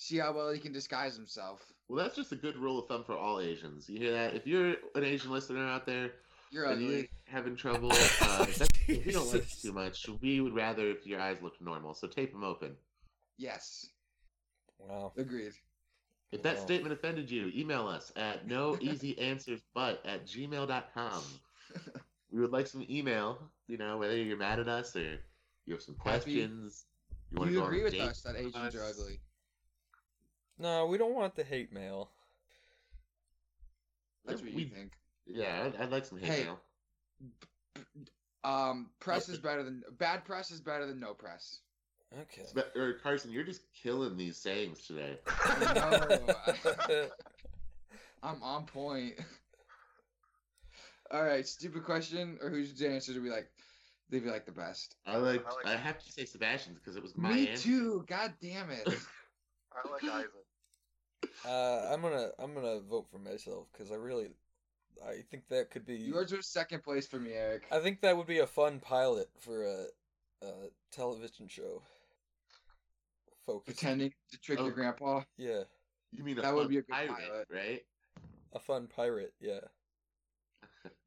[0.00, 1.62] See how well he can disguise himself.
[1.88, 3.86] Well, that's just a good rule of thumb for all Asians.
[3.86, 4.34] You hear that?
[4.34, 6.12] If you're an Asian listener out there
[6.50, 7.10] You're and you're ugly.
[7.26, 9.60] having trouble, uh, if you don't like it Jesus.
[9.62, 11.92] too much, we would rather if your eyes looked normal.
[11.92, 12.76] So tape them open.
[13.36, 13.88] Yes,
[14.78, 15.12] wow.
[15.18, 15.52] agreed.
[16.32, 16.64] If that Wow.
[16.64, 21.22] statement offended you, email us at noeasyanswersbut at gmail.com.
[22.32, 25.18] We would like some email, you know, whether you're mad at us or
[25.66, 26.08] you have some Happy-
[26.38, 26.86] questions.
[27.32, 29.20] You, wanna You go on agree with date us that Asians are ugly?
[30.60, 32.10] No, we don't want the hate mail.
[34.26, 34.92] That's what you We- think.
[35.26, 36.44] Yeah, I'd, I'd like some hate Hey.
[36.44, 36.60] mail.
[38.42, 41.60] Um, press is better than bad press is better than no press.
[42.22, 42.44] Okay.
[42.54, 45.18] But, or Carson, you're just killing these sayings today.
[45.74, 47.08] No.
[48.22, 49.14] I'm on point.
[51.10, 53.48] All right, stupid question or whose answer do we like?
[54.10, 54.96] They'd be like the best.
[55.06, 55.44] I like.
[55.46, 57.62] I like- I have to say Sebastian's because it was my Me answer.
[57.62, 58.04] too.
[58.08, 58.86] God damn it.
[59.72, 60.30] I like Isaac.
[61.46, 64.28] Uh, I'm gonna I'm gonna vote for myself because I really,
[65.06, 65.96] I think that could be.
[65.96, 67.64] Yours was second place for me, Eric.
[67.72, 69.84] I think that would be a fun pilot for a,
[70.42, 70.52] a
[70.92, 71.82] television show.
[73.46, 73.64] Focus.
[73.74, 74.64] Pretending to trick Oh.
[74.64, 75.22] your grandpa.
[75.36, 75.62] Yeah,
[76.12, 77.46] You mean a That would be a good pirate, pilot.
[77.50, 77.82] right?
[78.52, 79.32] a fun pirate.
[79.40, 79.60] Yeah.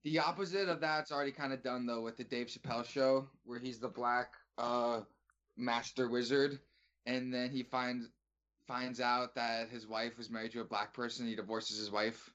[0.03, 3.59] The opposite of that's already kind of done though with the Dave Chappelle show, where
[3.59, 5.01] he's the black uh
[5.57, 6.59] master wizard,
[7.05, 8.07] and then he finds
[8.73, 11.27] finds out that his wife was married to a black person.
[11.27, 12.31] He divorces his wife.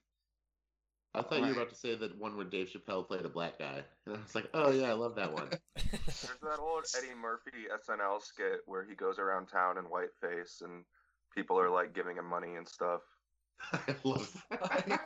[1.13, 3.59] I thought you were about to say that one where Dave Chappelle played a black
[3.59, 5.49] guy, and I was like, oh yeah, I love that one.
[5.75, 10.85] There's that old Eddie Murphy SNL skit where he goes around town in whiteface and
[11.35, 13.01] people are like giving him money and stuff.
[13.73, 15.01] I love that.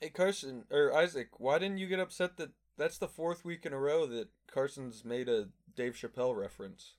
[0.00, 3.74] hey Carson or Isaac, why didn't you get upset that that's the fourth week in
[3.74, 6.94] a row that Carson's made a Dave Chappelle reference?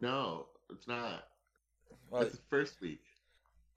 [0.00, 1.24] no, it's not.
[2.10, 3.00] Well, It's the first week.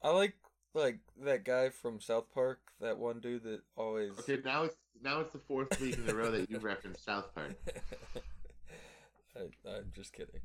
[0.02, 0.36] I like
[0.74, 4.12] like that guy from South Park, that one dude that always.
[4.20, 7.34] Okay, now it's now it's the fourth week in a row that you referenced South
[7.36, 7.52] Park.
[9.36, 10.42] I, I'm just kidding.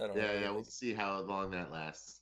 [0.00, 0.40] I don't Yeah, know.
[0.40, 2.20] yeah, we'll see how long that lasts.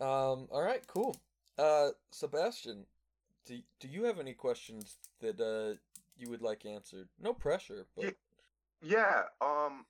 [0.00, 0.48] Um.
[0.50, 0.84] All right.
[0.86, 1.16] Cool.
[1.56, 2.84] Uh, Sebastian,
[3.46, 5.76] do do you have any questions that uh
[6.16, 7.08] you would like answered?
[7.20, 8.14] No pressure, but
[8.82, 9.86] Yeah, um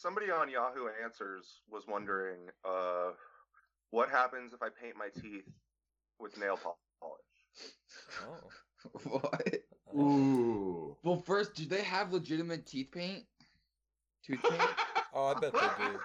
[0.00, 3.10] somebody on Yahoo Answers was wondering uh
[3.90, 5.48] what happens if I paint my teeth
[6.20, 7.20] with nail polish?
[8.22, 9.54] oh, what?
[9.96, 10.00] oh.
[10.00, 10.96] Ooh.
[11.02, 13.24] Well, first, do they have legitimate teeth paint?
[14.24, 14.60] Tooth paint?
[15.14, 15.98] oh, I bet they do.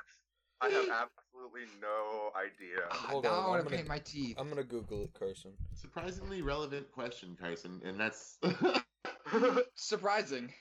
[0.61, 2.85] I have absolutely no idea.
[2.89, 4.35] Ah, Hold now on, I I'm want to gonna- paint my teeth.
[4.39, 5.51] I'm gonna Google it, Carson.
[5.75, 8.37] Surprisingly relevant question, Carson, and that's
[9.75, 10.53] Surprising.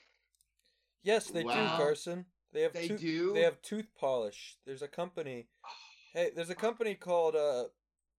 [1.03, 1.53] Yes, they Wow.
[1.53, 2.25] do, Carson.
[2.53, 3.33] They have They tooth- do?
[3.33, 4.57] They have tooth polish.
[4.65, 5.47] There's a company.
[6.15, 7.63] Hey, there's a company called uh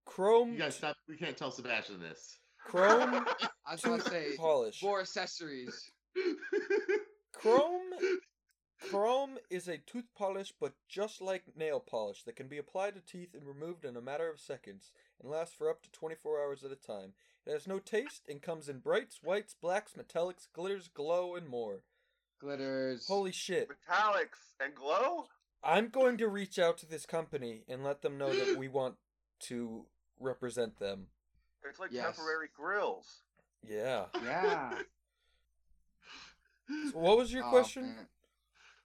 [0.04, 0.96] Chrome you guys stop.
[1.08, 2.38] We can't tell Sebastian this.
[2.66, 3.24] Chrome
[3.66, 4.80] I was gonna tooth say polish.
[4.80, 5.92] for accessories.
[7.32, 7.92] Chrome
[8.90, 13.00] Chrome is a tooth polish, but just like nail polish, that can be applied to
[13.00, 14.90] teeth and removed in a matter of seconds,
[15.22, 17.12] and lasts for up to 24 hours at a time.
[17.46, 21.82] It has no taste and comes in brights, whites, blacks, metallics, glitters, glow, and more.
[22.40, 23.06] Glitters.
[23.06, 23.68] Holy shit.
[23.68, 25.26] Metallics and glow.
[25.62, 28.96] I'm going to reach out to this company and let them know that we want
[29.44, 29.86] to
[30.20, 31.06] represent them.
[31.68, 32.16] It's like Yes.
[32.16, 33.22] temporary grills.
[33.62, 34.06] Yeah.
[34.22, 34.78] Yeah.
[36.92, 37.94] So what was your Oh, question?
[37.94, 38.08] man.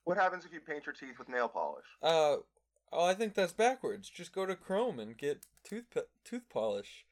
[0.04, 1.86] What happens if you paint your teeth with nail polish?
[2.02, 2.38] Uh,
[2.92, 4.10] oh, I think that's backwards.
[4.10, 5.86] Just go to Chrome and get tooth
[6.26, 7.06] tooth polish.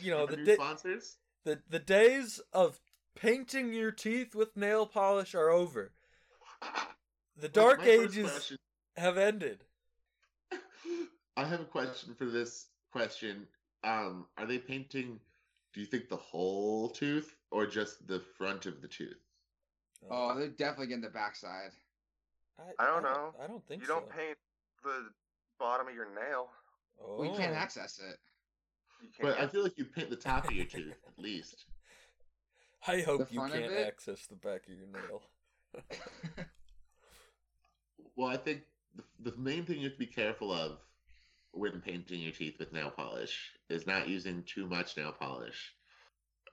[0.00, 1.18] You know the New da- sponsors?
[1.44, 2.80] the the days of
[3.20, 5.92] painting your teeth with nail polish are over.
[7.36, 8.58] The dark my first ages question-
[8.96, 9.64] have ended.
[11.36, 13.46] I have a question for this question.
[13.84, 15.20] Um, are they painting?
[15.72, 19.20] Do you think the whole tooth or just the front of the tooth?
[20.10, 21.70] Oh, they're definitely getting the backside.
[22.78, 23.34] I don't know.
[23.40, 24.36] I don't think You don't paint
[24.82, 25.10] the
[25.60, 26.50] bottom of your nail.
[27.00, 27.20] Oh.
[27.20, 28.18] We can't access it.
[29.16, 29.22] Can't.
[29.22, 31.66] But I feel like you paint the top of your tooth at least.
[32.86, 35.22] I hope you can't access the back of your nail.
[38.18, 38.62] Well, I think
[38.96, 40.78] the, the main thing you have to be careful of
[41.52, 45.72] when painting your teeth with nail polish is not using too much nail polish.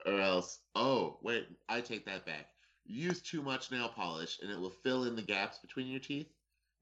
[0.06, 2.46] Or else, oh, wait, I take that back.
[2.84, 6.28] Use too much nail polish and it will fill in the gaps between your teeth.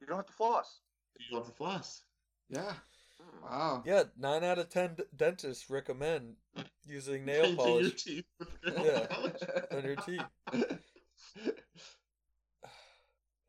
[0.03, 0.81] you don't have to floss.
[1.19, 2.03] You don't have to floss.
[2.51, 2.75] yeah.
[3.43, 3.83] Wow.
[3.87, 6.37] Yeah, nine out of ten d- dentists recommend
[6.87, 8.25] using nail Painting your polish teeth
[8.65, 9.07] nail Yeah.
[9.07, 9.43] polish.
[9.73, 10.23] on your teeth.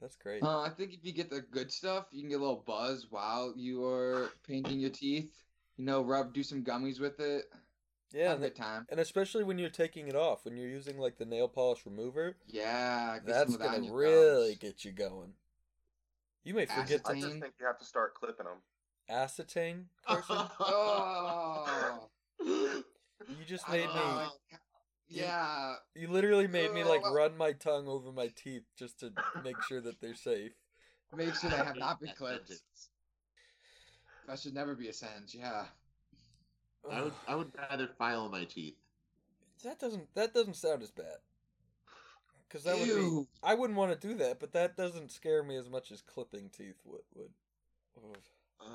[0.02, 0.44] That's great.
[0.44, 3.08] Uh, I think if you get the good stuff, you can get a little buzz
[3.10, 5.32] while you are painting your teeth.
[5.78, 7.46] You know, rub, do some gummies with it.
[8.14, 8.86] Yeah, have and, a good time.
[8.90, 12.38] and especially when you're taking it off, when you're using like the nail polish remover,
[12.48, 14.60] Yeah, that's that gonna really gums.
[14.60, 15.34] get you going.
[16.44, 18.58] You may forget to I just think you have to start clipping them.
[19.10, 20.38] Acetane, Carson.
[20.60, 24.02] Oh, you just made don't me.
[24.02, 24.30] know.
[25.08, 29.14] Yeah, You literally made me like run my tongue over my teeth just to
[29.44, 30.52] make sure that they're safe.
[31.16, 32.54] make sure they have not been That clipped.
[34.28, 35.36] That should never be a sentence.
[35.36, 35.66] Yeah.
[36.92, 38.76] I would I would rather file my teeth.
[39.64, 41.18] That doesn't that doesn't sound as bad.
[42.50, 45.56] Cause that would be I wouldn't want to do that, but that doesn't scare me
[45.56, 47.32] as much as clipping teeth would would.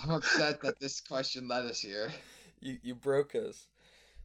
[0.00, 2.10] I'm upset that this question led us here.
[2.60, 3.66] you you broke us.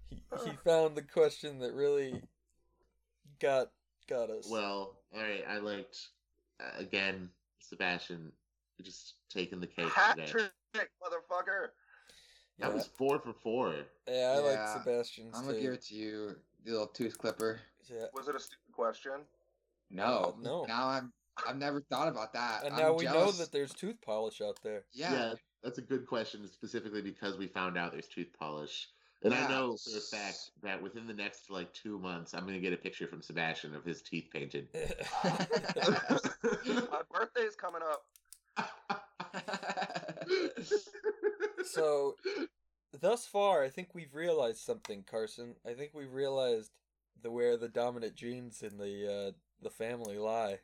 [0.10, 2.22] He he found the question that really
[3.40, 3.70] got
[4.08, 4.48] got us.
[4.50, 5.44] Well, all right.
[5.50, 6.10] I liked
[6.60, 7.30] uh, again
[7.60, 8.32] Sebastian
[8.82, 10.32] just taking the cake Hat today.
[10.32, 10.52] trick,
[11.02, 11.70] motherfucker.
[12.60, 13.74] yeah, That was four for four.
[14.08, 17.62] yeah, I like Yeah, Sebastian's I'm gonna give it to you, the little tooth clipper.
[17.90, 18.06] Yeah.
[18.14, 19.22] Was it a stupid question?
[19.90, 20.66] No, no.
[20.66, 21.14] Now I'm.
[21.48, 22.66] I've never thought about that.
[22.66, 24.84] And I'm now we know that there's tooth polish out there.
[24.94, 25.34] Yeah.
[25.64, 28.88] that's a good question, specifically because we found out there's tooth polish.
[29.24, 32.60] And I know for a fact that within the next like two months, I'm gonna
[32.60, 34.68] get a picture from Sebastian of his teeth painted.
[35.24, 38.04] My birthday's coming up.
[41.66, 42.16] so
[43.00, 45.56] thus far, I think we've realized something, Carson.
[45.66, 46.72] I think we've realized
[47.22, 50.60] the where the dominant genes in the uh, the family lie.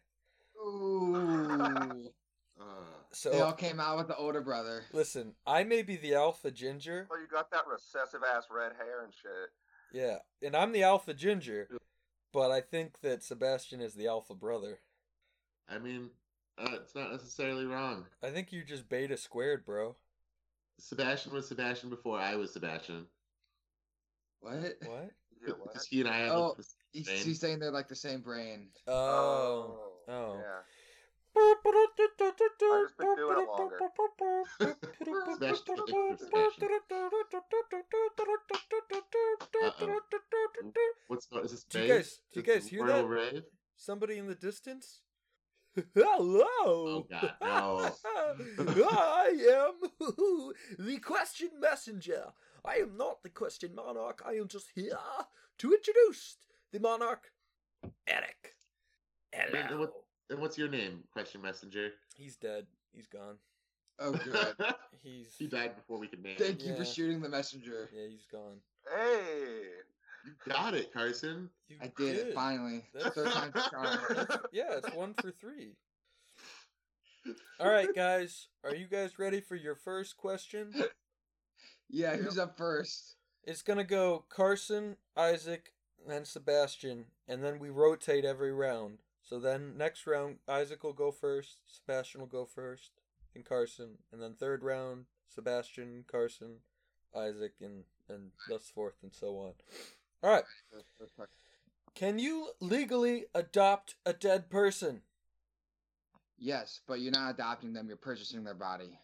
[0.62, 2.12] Ooh.
[2.62, 2.63] Uh,
[3.13, 4.84] So they all came out with the older brother.
[4.91, 9.06] listen, I may be the alpha ginger, Oh, you got that recessive ass red hair
[9.06, 9.50] and shit.
[9.93, 11.69] yeah, and I'm the alpha ginger,
[12.34, 14.82] but I think that Sebastian is the alpha brother.
[15.69, 16.10] I mean,
[16.58, 18.06] uh, it's not necessarily wrong.
[18.22, 19.95] I think you're just beta squared, bro.
[20.80, 23.06] Sebastian was Sebastian before I was Sebastian.
[24.41, 24.56] What?
[24.86, 25.12] What?
[25.48, 25.78] Yeah, what?
[25.89, 28.19] He and I have Oh, like, the He's, same- he's saying they're like the same
[28.22, 28.67] brain.
[28.86, 28.93] Oh.
[28.93, 29.88] Oh.
[30.10, 30.36] Oh.
[30.41, 30.62] Yeah.
[31.38, 33.78] I've just been doing it longer.
[41.08, 41.63] What's is this?
[41.65, 43.08] Do you guys- do you guys hear Royal that?
[43.08, 43.43] Rave?
[43.76, 45.02] Somebody in the distance?
[45.93, 46.45] Hello!
[46.58, 47.91] Oh, God, no.
[48.89, 49.89] I am
[50.80, 52.34] the question messenger.
[52.65, 54.22] I am not the question monarch.
[54.26, 54.98] I am just here
[55.60, 56.38] to introduce
[56.72, 57.32] the monarch,
[58.08, 58.56] Eric.
[59.34, 59.80] Wait, Hello.
[59.80, 59.94] what-
[60.32, 61.92] And what's your name, question messenger?
[62.15, 62.68] He's dead.
[62.94, 63.38] He's gone.
[63.98, 64.56] Oh, good.
[65.04, 66.44] He's he died before we could name him.
[66.46, 67.89] Thank you for shooting the messenger.
[67.94, 68.58] Yeah, he's gone.
[68.94, 69.62] Hey.
[70.26, 71.50] You got it, Carson.
[71.68, 72.86] You I did it finally.
[72.94, 74.42] That's- Third time's a charm.
[74.52, 75.76] Yeah, it's one for three.
[77.60, 80.74] All right, guys, are you guys ready for your first question?
[81.89, 83.15] Yeah, who's up first?
[83.44, 85.74] It's gonna go Carson, Isaac,
[86.08, 89.00] then Sebastian, and then we rotate every round.
[89.30, 92.94] So then next round, Isaac will go first, Sebastian will go first,
[93.36, 96.56] and Carson, and then third round, Sebastian, Carson,
[97.15, 99.54] Isaac, and and thus forth and so on.
[100.24, 100.44] All right.
[101.94, 105.04] Can you legally adopt a dead person?
[106.39, 107.88] Yes, but you're not adopting them.
[107.88, 108.98] You're purchasing their body.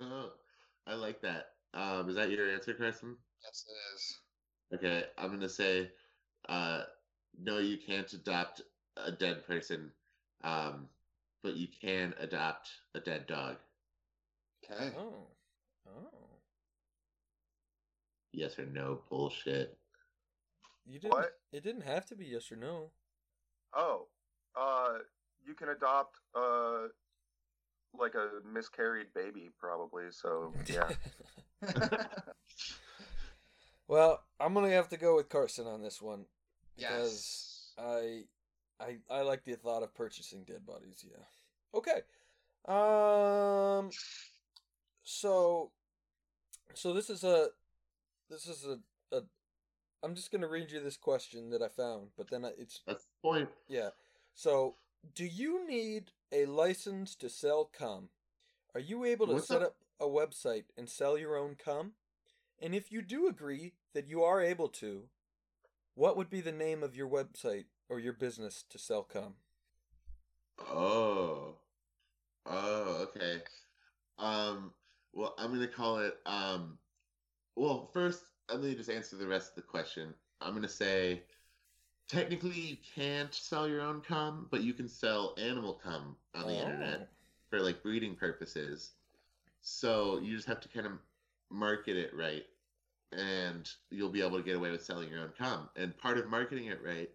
[0.00, 0.32] Oh,
[0.84, 1.50] I like that.
[1.74, 3.16] Um, is that your answer, Carson?
[3.44, 4.18] Yes, it is.
[4.80, 5.92] Okay, I'm gonna say,
[6.48, 6.82] uh,
[7.38, 8.62] no, you can't adopt
[8.96, 9.90] a dead person,
[10.42, 10.88] um,
[11.42, 13.56] but you can adopt a dead dog.
[14.64, 14.92] Okay.
[14.98, 15.12] Oh.
[15.88, 16.08] Oh.
[18.32, 19.76] Yes or no bullshit.
[20.84, 21.32] You didn't What?
[21.52, 22.90] it didn't have to be yes or no.
[23.74, 24.06] Oh,
[24.58, 24.98] uh,
[25.44, 26.88] you can adopt uh,
[27.98, 30.04] like a miscarried baby, probably.
[30.10, 30.88] So yeah.
[33.88, 36.26] well, I'm gonna have to go with Carson on this one.
[36.76, 37.72] yes.
[37.78, 38.22] I
[38.80, 41.24] I I like the thought of purchasing dead bodies, yeah.
[41.74, 42.02] Okay.
[42.68, 43.90] Um
[45.02, 45.70] so
[46.74, 47.48] so this is a
[48.28, 49.22] this is a, a
[50.02, 53.04] I'm just going to read you this question that I found, but then it's That's
[53.04, 53.48] the point.
[53.68, 53.90] yeah.
[54.34, 54.74] So,
[55.14, 58.10] do you need a license to sell cum?
[58.74, 59.68] Are you able to What's set up?
[59.68, 61.92] up a website and sell your own cum?
[62.60, 65.04] And if you do agree that you are able to,
[65.94, 69.34] what would be the name of your website or your business to sell cum?
[70.58, 71.54] Oh.
[72.46, 73.42] Oh, okay.
[74.18, 74.72] Um,
[75.12, 76.78] well, I'm gonna call it um
[77.56, 80.14] well, first let me just answer the rest of the question.
[80.40, 81.22] I'm gonna say
[82.08, 86.54] technically you can't sell your own cum, but you can sell animal cum on the
[86.54, 86.60] Oh.
[86.60, 87.08] internet
[87.50, 88.92] for like breeding purposes.
[89.62, 90.92] So you just have to kind of
[91.50, 92.44] market it right
[93.12, 95.68] and you'll be able to get away with selling your own cum.
[95.76, 97.10] And part of marketing it right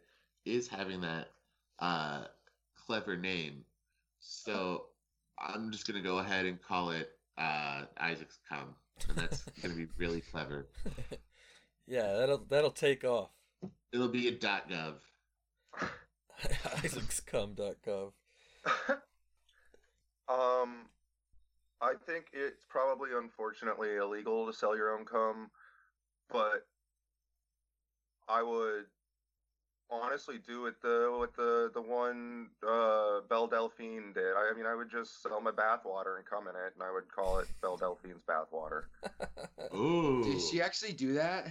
[0.45, 1.31] is having that
[1.79, 2.25] uh
[2.85, 3.65] clever name.
[4.19, 4.85] So
[5.39, 8.75] I'm just gonna go ahead and call it uh, Isaac's Come,
[9.07, 10.67] and that's gonna be really clever.
[11.87, 13.31] yeah, that'll that'll take off.
[13.91, 14.95] It'll be a dot .gov.
[16.41, 18.11] IsaacsCum.gov.
[20.29, 20.87] um,
[21.81, 25.49] I think it's probably unfortunately illegal to sell your own cum,
[26.31, 26.65] but
[28.27, 28.85] I would
[29.91, 34.33] honestly do it the what the the one uh, Belle Delphine did.
[34.35, 36.91] I, I mean, I would just sell my bathwater and come in it, and I
[36.91, 38.83] would call it Belle Delphine's bathwater.
[39.75, 40.23] Ooh.
[40.23, 41.47] Did she actually do that?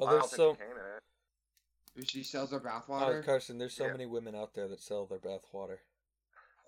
[0.00, 2.08] oh, I don't there's think so you can in it.
[2.08, 3.24] She sells her oh, bathwater.
[3.24, 3.58] Carson.
[3.58, 3.92] There's so Yeah.
[3.92, 5.78] many women out there that sell their bathwater.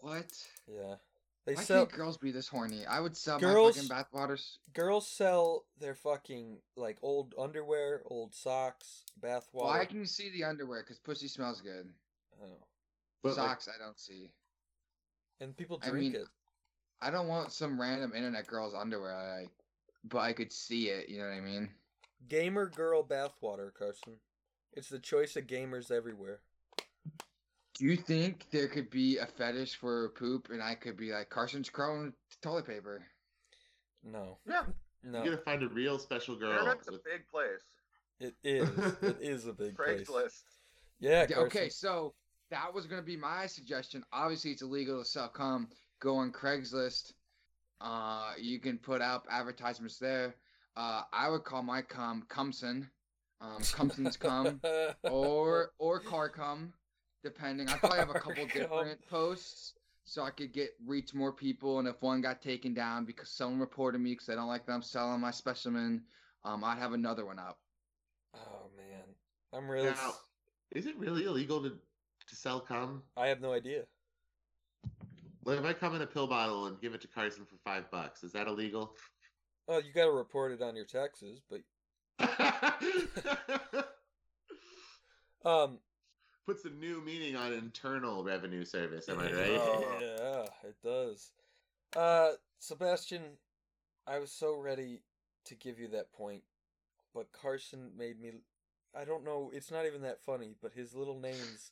[0.00, 0.26] what?
[0.66, 0.96] Yeah,
[1.44, 1.86] they Why sell.
[1.86, 2.86] can't girls be this horny?
[2.86, 4.58] I would sell Girls- my fucking bathwaters.
[4.72, 9.78] girls sell their fucking like old underwear, old socks, bath water.
[9.78, 10.82] Why can you see the underwear?
[10.82, 11.92] Because pussy smells good.
[12.36, 12.66] I don't know.
[13.22, 14.32] But, like, Socks, I don't see.
[15.40, 16.28] And people I drink mean, it.
[17.00, 19.50] I don't want some random internet girl's underwear, I like,
[20.04, 21.08] but I could see it.
[21.08, 21.68] You know what I mean?
[22.28, 24.14] Gamer girl bathwater, Carson.
[24.72, 26.40] It's the choice of gamers everywhere.
[27.74, 31.30] Do you think there could be a fetish for poop, and I could be like
[31.30, 33.02] Carson's crowing toilet paper?
[34.04, 34.64] No, Yeah,
[35.04, 36.52] no, You're gonna find a real special girl.
[36.58, 37.62] internet's a big place.
[38.20, 38.68] it is.
[39.02, 40.02] it is a big place.
[40.02, 40.42] Craigslist.
[41.00, 41.46] Yeah, Yeah, Carson.
[41.46, 42.14] okay, so
[42.50, 44.04] that was gonna be my suggestion.
[44.12, 45.68] Obviously, it's illegal to sell cum.
[46.00, 47.12] Go on Craigslist.
[47.80, 50.36] Uh, you can put up advertisements there.
[50.76, 52.88] Uh, I would call my cum Cumson,
[53.40, 54.60] um, Cumson's cum,
[55.10, 56.72] or or car cum,
[57.22, 57.68] depending.
[57.68, 61.78] I probably have a couple different posts, so I could get reach more people.
[61.78, 64.82] And if one got taken down because someone reported me because they don't like them
[64.82, 66.02] selling my specimen,
[66.44, 67.58] um, I'd have another one up.
[68.34, 69.04] Oh man,
[69.52, 69.90] I'm really.
[69.90, 70.12] Now,
[70.72, 73.02] is it really illegal to to sell cum?
[73.16, 73.84] I have no idea.
[75.44, 77.90] Like if I come in a pill bottle and give it to Carson for five
[77.90, 78.94] bucks, is that illegal?
[79.68, 81.60] Oh, you got to report it on your taxes, but
[85.44, 85.78] um,
[86.46, 89.08] Puts a new meaning on internal revenue service.
[89.08, 89.50] Am I right?
[89.52, 89.98] Oh.
[90.00, 91.30] Yeah, it does.
[91.96, 93.22] Uh, Sebastian,
[94.06, 95.02] I was so ready
[95.44, 96.42] to give you that point,
[97.14, 98.32] but Carson made me.
[98.96, 99.50] I don't know.
[99.54, 101.70] It's not even that funny, but his little names,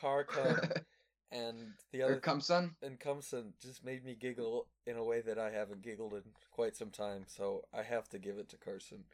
[0.00, 0.82] Carcum
[1.32, 2.74] and the other Cumson.
[2.82, 6.76] and Cumson, just made me giggle in a way that I haven't giggled in quite
[6.76, 7.24] some time.
[7.26, 9.04] So I have to give it to Carson.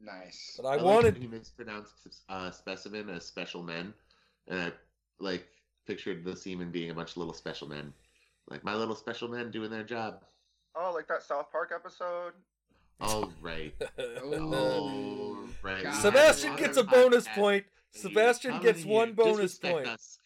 [0.00, 0.58] Nice.
[0.60, 1.14] But I, like wanted.
[1.14, 1.94] when he mispronounced
[2.28, 3.94] uh, specimen as special men,
[4.48, 4.72] and I
[5.18, 5.46] like
[5.86, 7.92] pictured the semen being a bunch of little special men,
[8.48, 10.24] like my little special men doing their job.
[10.74, 12.32] Oh, like that South Park episode.
[13.00, 13.74] All right.
[13.98, 15.82] Oh, All right.
[15.82, 15.94] God.
[15.94, 17.64] Sebastian gets a bonus point.
[17.90, 19.86] Sebastian gets one bonus point.
[19.86, 20.18] us.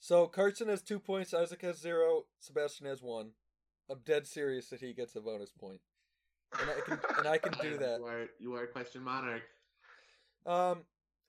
[0.00, 3.30] So Carson has two points, Isaac has zero, Sebastian has one.
[3.90, 5.80] I'm dead serious that he gets a bonus point.
[6.60, 7.98] And I can and I can do that.
[8.00, 9.42] You are you are question monarch.
[10.46, 10.80] Um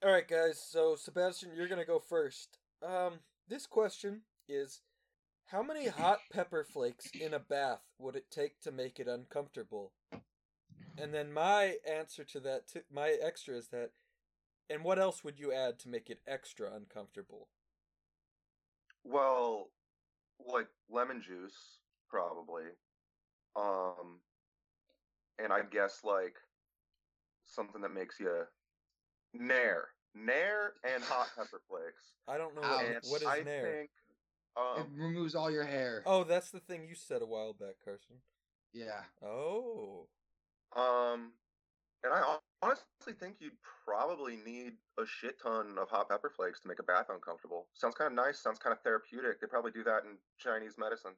[0.04, 2.58] all right guys, so Sebastian, you're to go first.
[2.86, 4.82] Um this question is
[5.46, 9.92] how many hot pepper flakes in a bath would it take to make it uncomfortable?
[10.98, 13.90] And then my answer to that t- my extra is that
[14.68, 17.48] and what else would you add to make it extra uncomfortable?
[19.04, 19.70] Well,
[20.46, 21.78] like lemon juice,
[22.10, 22.64] probably.
[23.56, 24.20] Um,
[25.42, 26.36] and I guess like
[27.46, 28.44] something that makes you
[29.34, 32.14] nair, nair, and hot pepper flakes.
[32.28, 33.04] I don't know Ouch.
[33.04, 33.62] what, what is I nair.
[33.62, 33.90] think,
[34.56, 36.02] it um, removes all your hair.
[36.06, 38.16] Oh, that's the thing you said a while back, Carson.
[38.72, 39.02] Yeah.
[39.24, 40.06] Oh.
[40.76, 41.32] um,
[42.02, 43.56] and I honestly think you'd
[43.86, 47.66] probably need a shit ton of hot pepper flakes to make a bath uncomfortable.
[47.72, 48.38] Sounds kind of nice.
[48.38, 49.40] Sounds kind of therapeutic.
[49.40, 51.12] They probably do that in Chinese medicine.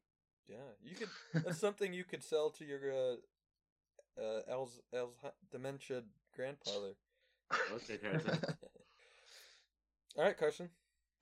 [0.48, 1.08] Yeah, you could.
[1.44, 3.16] That's something you could sell to your uh,
[4.20, 5.14] uh, Al's, Al's
[5.50, 6.02] dementia
[6.34, 6.94] grandfather.
[7.52, 8.38] Okay, Carson.
[10.16, 10.70] All right, Carson.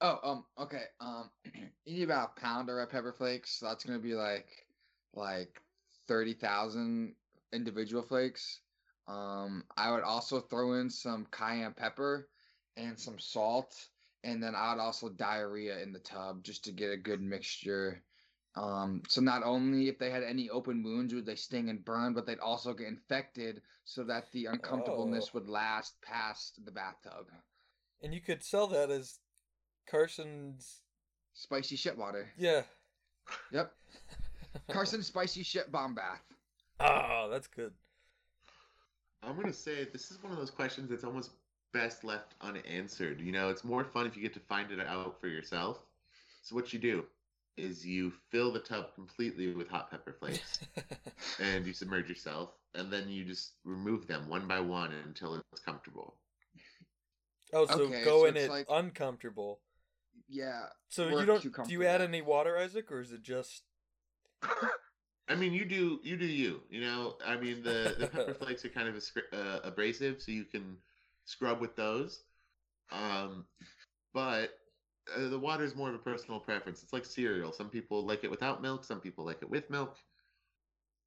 [0.01, 0.85] Oh, um, okay.
[1.01, 1.31] Um,
[1.85, 3.59] you need about a pound of red pepper flakes.
[3.59, 4.67] So that's gonna be like,
[5.15, 5.61] like
[6.09, 7.15] thirty thousand
[7.53, 8.61] individual flakes.
[9.07, 12.29] Um, I would also throw in some cayenne pepper
[12.77, 13.75] and some salt,
[14.25, 18.03] and then I would also diarrhea in the tub just to get a good mixture.
[18.57, 22.15] Um, so not only if they had any open wounds would they sting and burn,
[22.15, 25.31] but they'd also get infected, so that the uncomfortableness Oh.
[25.39, 27.27] would last past the bathtub.
[28.03, 29.19] And you could sell that as
[29.87, 30.81] Carson's.
[31.37, 32.31] Spicy shit water.
[32.39, 32.63] Yeah.
[33.51, 33.75] Yep.
[34.71, 36.23] Carson's spicy shit bomb bath.
[36.79, 37.73] Oh, that's good.
[39.23, 41.33] I'm gonna say this is one of those questions that's almost
[41.73, 43.21] best left unanswered.
[43.21, 45.81] You know, it's more fun if you get to find it out for yourself.
[46.43, 47.05] So what you do
[47.57, 50.59] is you fill the tub completely with hot pepper flakes
[51.41, 55.61] and you submerge yourself and then you just remove them one by one until it's
[55.65, 56.17] comfortable.
[57.53, 59.61] oh, so Okay, go so in it like- uncomfortable.
[60.29, 60.63] Yeah.
[60.89, 61.43] So you don't.
[61.43, 63.63] Do you add any water, Isaac, or is it just?
[65.29, 66.63] I mean, you do you do you.
[66.71, 70.33] You know, I mean the the pepper flakes are kind of ascri- uh, abrasive, so
[70.33, 70.77] you can
[71.27, 72.23] scrub with those.
[72.91, 73.45] Um,
[74.15, 74.51] but
[75.17, 76.83] uh, the water is more of a personal preference.
[76.83, 77.53] It's like cereal.
[77.53, 78.85] Some people like it without milk.
[78.85, 79.97] Some people like it with milk.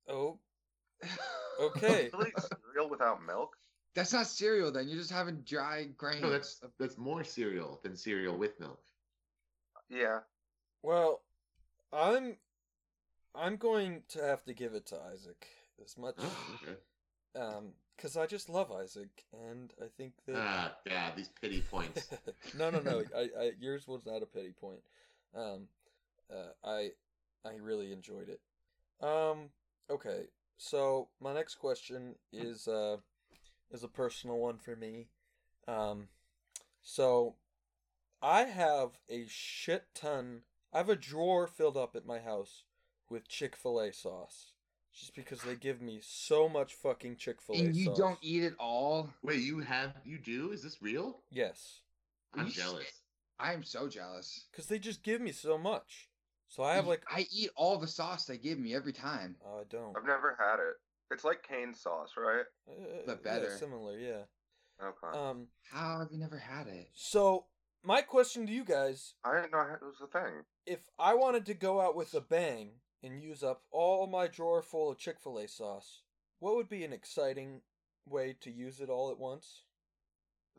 [0.07, 0.39] Oh,
[1.61, 2.09] okay.
[2.13, 3.55] really cereal without milk?
[3.95, 4.87] That's not cereal then.
[4.87, 6.21] You're just having dry grains.
[6.21, 8.79] No, that's that's more cereal than cereal with milk.
[9.89, 10.19] Yeah.
[10.83, 11.21] Well,
[11.91, 12.37] I'm.
[13.35, 15.45] I'm going to have to give it to Isaac
[15.83, 16.75] as much, Oh, okay.
[17.39, 17.65] um,
[17.97, 20.35] because I just love Isaac, and I think that.
[20.37, 22.09] Ah, yeah, these pity points.
[22.57, 23.03] no, no, no.
[23.15, 24.81] I, I, yours was not a pity point.
[25.35, 25.67] Um,
[26.31, 26.91] uh, I,
[27.43, 28.39] I really enjoyed it.
[29.05, 29.49] Um,
[29.89, 30.27] okay.
[30.57, 32.97] So my next question is uh,
[33.71, 35.07] is a personal one for me.
[35.67, 36.07] Um,
[36.81, 37.35] so
[38.21, 40.41] I have a shit ton.
[40.73, 42.63] I have a drawer filled up at my house
[43.09, 44.53] with Chick Fil A sauce,
[44.97, 47.59] just because they give me so much fucking Chick Fil A.
[47.59, 47.97] and you sauce.
[47.97, 49.09] don't eat it all.
[49.23, 50.51] Wait, you have you do?
[50.51, 51.19] Is this real?
[51.31, 51.81] Yes.
[52.33, 52.85] I'm jealous.
[53.39, 54.45] I am so jealous.
[54.51, 56.09] Because they just give me so much.
[56.47, 57.03] So I have like.
[57.13, 59.35] I eat all the sauce they give me every time.
[59.45, 59.95] Oh, I don't.
[59.97, 60.75] I've never had it.
[61.11, 62.45] It's like cane sauce, right?
[62.69, 63.57] Uh, But yeah, better.
[63.57, 64.23] similar, yeah.
[64.81, 65.17] Okay.
[65.17, 65.47] Um.
[65.71, 66.89] How have you never had it?
[66.93, 67.45] So
[67.83, 70.43] my question to you guys: I didn't know it was a thing.
[70.65, 72.71] If I wanted to go out with a bang
[73.07, 76.01] and use up all my drawer full of Chick Fil A sauce,
[76.39, 77.61] what would be an exciting
[78.07, 79.63] way to use it all at once?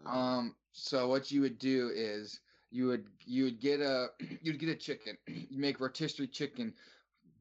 [0.06, 0.54] Um.
[0.72, 2.40] So what you would do is
[2.70, 4.08] you would you would get a
[4.42, 5.16] you'd get a chicken.
[5.50, 6.74] You make rotisserie chicken,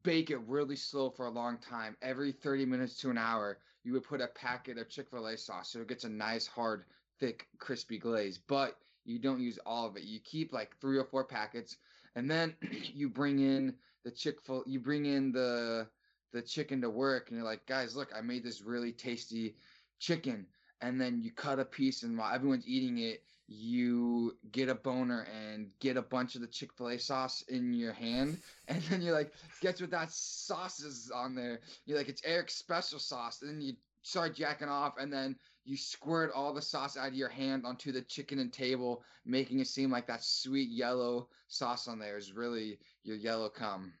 [0.02, 1.96] bake it really slow for a long time.
[2.02, 5.36] Every thirty minutes to an hour, you would put a packet of Chick Fil A
[5.36, 6.84] sauce, so it gets a nice hard,
[7.20, 8.38] thick, crispy glaze.
[8.38, 10.02] But you don't use all of it.
[10.02, 11.76] You keep like three or four packets,
[12.16, 12.54] and then
[12.94, 13.74] you bring in
[14.04, 14.64] the Chick Fil.
[14.66, 15.88] You bring in the
[16.32, 19.56] the chicken to work, and you're like, guys, look, I made this really tasty
[19.98, 20.46] chicken.
[20.80, 25.26] And then you cut a piece and while everyone's eating it you get a boner
[25.34, 28.38] and get a bunch of the chick-fil-a sauce in your hand.
[28.68, 31.60] And then you're like guess what that sauce is on there?
[31.86, 33.40] You're like it's eric's special sauce.
[33.42, 35.36] And then you start jacking off and then
[35.68, 39.60] you squirt all the sauce out of your hand onto the chicken and table making
[39.60, 43.98] it seem like that sweet yellow sauce on there is really your yellow cum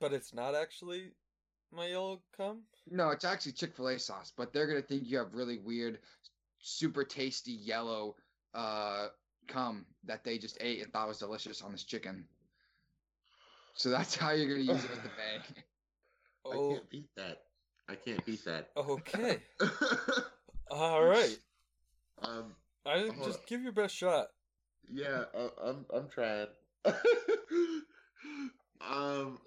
[0.00, 1.16] But it's not actually
[1.70, 2.66] my yellow cum?
[2.90, 6.00] No, it's actually Chick Fil A sauce, but they're gonna think you have really weird,
[6.58, 8.16] super tasty yellow
[8.54, 9.08] uh
[9.48, 12.28] cum that they just ate and thought was delicious on this chicken.
[13.74, 15.64] So that's how you're gonna use it with the bang.
[16.50, 17.46] I Oh, can't beat that.
[17.88, 18.70] I can't beat that.
[18.76, 19.42] okay.
[20.70, 21.38] All right.
[22.22, 22.54] um,
[22.86, 23.44] I just on.
[23.46, 24.28] give your best shot.
[24.88, 26.46] yeah, uh, I'm I'm trying.
[28.80, 29.38] um,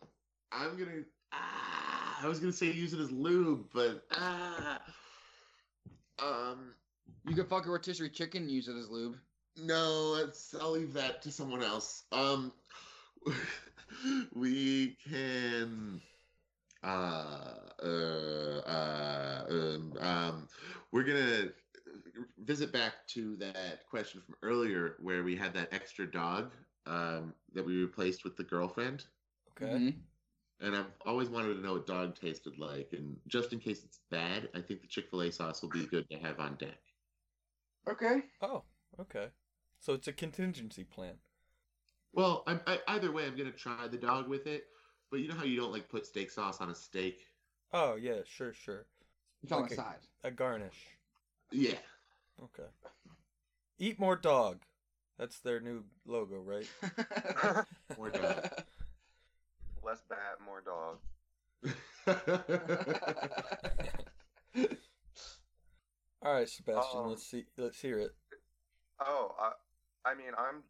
[0.52, 1.04] I'm gonna.
[1.32, 4.80] Ah, I was gonna say use it as lube, but ah,
[6.22, 6.74] um,
[7.26, 9.18] You can fuck a rotisserie chicken and use it as lube.
[9.58, 12.04] no, it's, I'll leave that to someone else.
[12.12, 12.52] Um,
[14.34, 16.02] we can.
[16.84, 20.48] Uh, uh, uh, um, um,
[20.92, 21.50] we're gonna
[22.44, 26.52] visit back to that question from earlier where we had that extra dog
[26.86, 29.06] um, that we replaced with the girlfriend.
[29.52, 29.74] Okay.
[29.74, 29.94] Mhm.
[30.60, 32.94] And I've always wanted to know what dog tasted like.
[32.94, 35.86] And just in case it's bad, I think the Chick fil A sauce will be
[35.86, 36.80] good to have on deck.
[37.88, 38.24] Okay.
[38.42, 38.64] Oh,
[39.00, 39.28] okay.
[39.80, 41.16] So it's a contingency plan.
[42.14, 44.66] Well, I, I, either way, I'm going to try the dog with it.
[45.14, 47.28] But you know how you don't like put steak sauce on a steak?
[47.72, 48.88] Oh yeah, sure, sure.
[49.44, 49.76] It's on Okay.
[49.76, 50.00] the side.
[50.24, 50.88] A garnish.
[51.52, 51.78] Yeah.
[52.42, 52.68] Okay.
[53.78, 54.64] Eat more dog.
[55.20, 56.68] That's their new logo, right?
[57.96, 58.50] More dog.
[59.84, 60.98] Less bat, more dog.
[66.24, 67.02] All right, Sebastian.
[67.02, 67.46] Um, let's see.
[67.56, 68.16] Let's hear it.
[69.00, 69.52] Oh, I,
[70.10, 70.64] I mean, I'm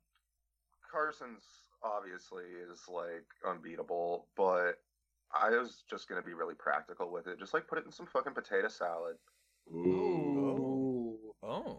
[0.91, 1.45] Carson's
[1.83, 4.73] obviously is like unbeatable, but
[5.33, 7.39] I was just gonna be really practical with it.
[7.39, 9.15] Just like put it in some fucking potato salad.
[9.73, 11.33] Ooh.
[11.41, 11.77] Oh,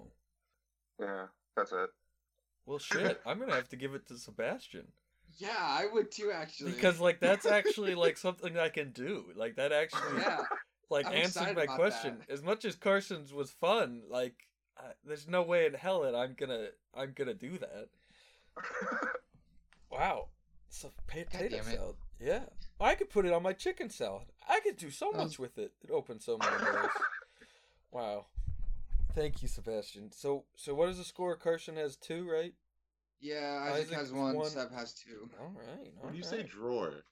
[1.00, 1.26] Yeah,
[1.56, 1.90] that's it.
[2.66, 3.20] well, shit.
[3.26, 4.88] I'm gonna have to give it to Sebastian
[5.38, 6.72] Yeah, I would too actually.
[6.72, 9.24] because, like, that's actually like something I can do.
[9.34, 10.42] Like that actually, yeah,
[10.90, 12.18] like, I'm answered my question.
[12.26, 12.32] that.
[12.32, 14.48] As much as Carson's was fun, like,
[14.78, 17.88] uh, there's no way in hell that I'm gonna, I'm gonna do that.
[19.94, 20.28] Wow.
[20.68, 21.96] So potato salad.
[22.20, 22.40] Yeah.
[22.80, 24.26] I could put it on my chicken salad.
[24.48, 25.72] I could do so Um, much with it.
[25.82, 26.90] It opens so many doors.
[27.92, 28.26] wow.
[29.14, 30.10] Thank you, Sebastian.
[30.12, 31.36] So so what is the score?
[31.36, 32.54] Carson has two, right?
[33.20, 33.60] yeah.
[33.62, 34.50] Isaac, Isaac has has one, one.
[34.50, 35.30] Seb has two.
[35.40, 35.92] All right.
[36.00, 37.04] all When you say drawer,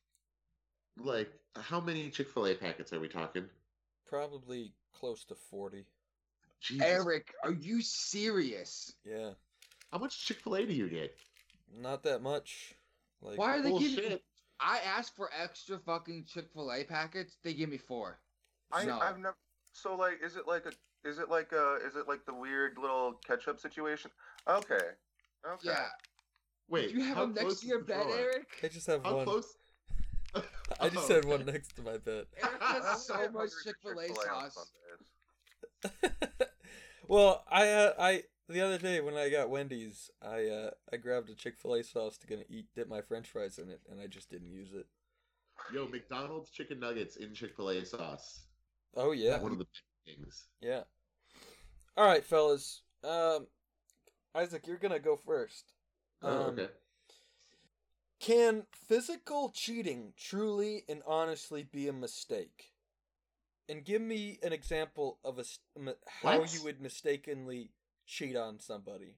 [0.99, 3.45] like, how many Chick fil A packets are we talking?
[4.07, 5.87] probably close to forty.
[6.61, 6.85] Jesus.
[6.87, 8.93] Eric, are you serious?
[9.05, 9.31] Yeah.
[9.91, 11.15] How much Chick fil A do you get?
[11.75, 12.75] Not that much.
[13.21, 13.97] Like Why are they giving?
[13.97, 14.23] Bullshit.
[14.61, 17.37] I asked for extra fucking Chick Fil A packets.
[17.43, 18.19] They give me four.
[18.71, 18.99] I, No.
[19.01, 19.37] I've never.
[19.73, 20.73] So like, is it like a?
[21.09, 21.79] Is it like a?
[21.87, 24.11] Is it like the weird little ketchup situation?
[24.49, 24.75] Okay.
[24.75, 25.65] Okay.
[25.65, 25.87] Yeah.
[26.69, 28.17] Wait, Do you have how them next to your bed, drawer?
[28.17, 28.47] Eric?
[28.63, 29.25] I just have How one.
[29.27, 29.57] close?
[30.81, 32.27] I just Oh, had one next to my bed.
[32.41, 34.71] Eric has so getting much Chick Fil A sauce.
[37.09, 41.31] Well, I uh, I the other day when I got Wendy's, I uh, I grabbed
[41.31, 44.01] a Chick Fil A sauce to gonna eat dip my French fries in it, and
[44.01, 44.87] I just didn't use it.
[45.73, 48.41] Yo, McDonald's chicken nuggets in Chick fil A sauce.
[48.97, 49.67] Oh yeah, One of the
[50.07, 50.47] things.
[50.61, 50.83] yeah.
[51.97, 52.83] All right, fellas.
[53.05, 53.47] Um,
[54.35, 55.73] Isaac, you're gonna go first.
[56.23, 56.69] Oh, Um, okay.
[58.21, 62.73] Can physical cheating truly and honestly be a mistake?
[63.69, 65.45] And give me an example of a
[66.23, 66.55] how What?
[66.55, 67.71] you would mistakenly
[68.07, 69.15] cheat on somebody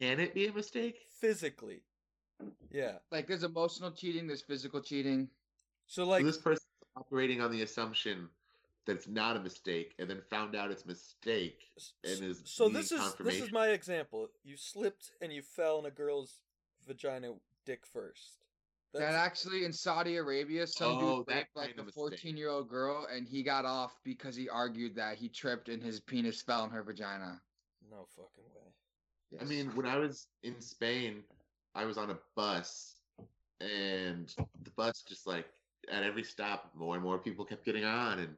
[0.00, 0.96] Can it be a mistake?
[1.20, 1.82] physically.
[2.70, 2.98] Yeah.
[3.10, 5.28] Like there's emotional cheating, there's physical cheating.
[5.86, 6.64] So like so this person
[6.96, 8.28] operating on the assumption
[8.86, 11.60] that it's not a mistake and then found out it's a mistake
[12.04, 14.28] and is so this is this is my example.
[14.44, 16.40] You slipped and you fell in a girl's
[16.86, 17.32] vagina
[17.66, 18.38] dick first.
[18.94, 22.68] That actually in Saudi Arabia, some Oh, dude raped like kind a 14 year old
[22.70, 26.64] girl, and he got off because he argued that he tripped and his penis fell
[26.64, 27.40] in her vagina.
[27.90, 29.38] No fucking way.
[29.40, 31.22] I mean, when I was in Spain,
[31.74, 32.96] I was on a bus,
[33.60, 34.34] and
[34.64, 35.46] the bus just like
[35.90, 38.36] at every stop, more and more people kept getting on, and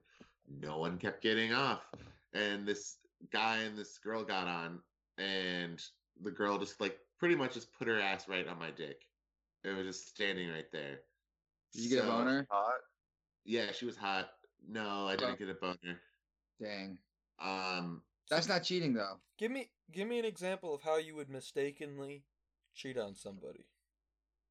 [0.60, 1.82] no one kept getting off.
[2.32, 2.96] And this
[3.32, 4.80] guy and this girl got on,
[5.18, 5.80] and
[6.22, 9.02] the girl just like pretty much just put her ass right on my dick.
[9.62, 11.00] It was just standing right there.
[11.72, 12.46] Did you get a boner?
[12.50, 12.80] Hot.
[13.44, 14.30] Yeah, she was hot.
[14.68, 15.36] No, I didn't Oh.
[15.36, 16.00] get a boner.
[16.60, 16.98] Dang,
[17.38, 19.18] Um, that's not cheating though.
[19.38, 22.24] Give me give me an example of how you would mistakenly
[22.74, 23.66] cheat on somebody.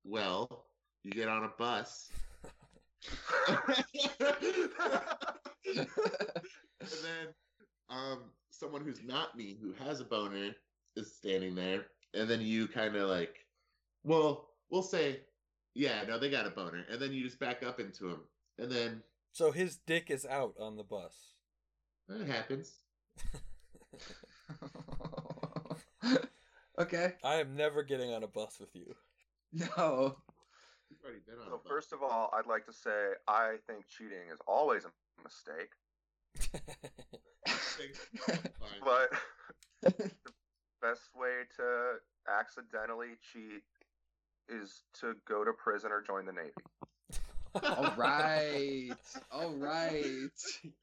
[0.04, 0.66] well,
[1.04, 2.12] you get on a bus.
[5.78, 5.88] and
[7.04, 7.28] then
[7.90, 8.20] um
[8.50, 10.52] someone who's not me who has a boner
[10.96, 13.46] is standing there and then you kind of like
[14.04, 15.22] well we'll say
[15.76, 18.20] yeah no they got a boner and then you just back up into him
[18.58, 19.02] and then
[19.32, 21.14] So his dick is out on the bus.
[22.10, 22.74] That happens.
[26.80, 27.14] okay.
[27.24, 28.96] I am never getting on a bus with you.
[29.52, 30.16] No.
[30.90, 31.68] You've already been on a So bus.
[31.68, 34.92] first of all, I'd like to say I think cheating is always a
[35.24, 35.72] mistake,
[38.84, 39.10] but
[39.82, 39.94] the
[40.82, 41.96] best way to
[42.28, 43.64] accidentally cheat
[44.50, 46.52] is to go to prison or join the navy.
[47.64, 48.92] All right.
[49.32, 50.32] All right.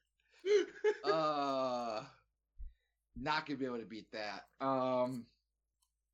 [1.03, 2.03] Uh
[3.21, 4.43] not gonna be able to beat that.
[4.65, 5.25] Um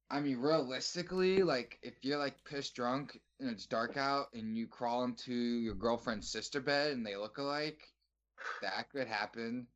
[0.09, 4.67] I mean realistically, like if you're like pissed drunk and it's dark out and you
[4.67, 7.81] crawl into your girlfriend's sister bed and they look alike,
[8.61, 9.67] that could happen.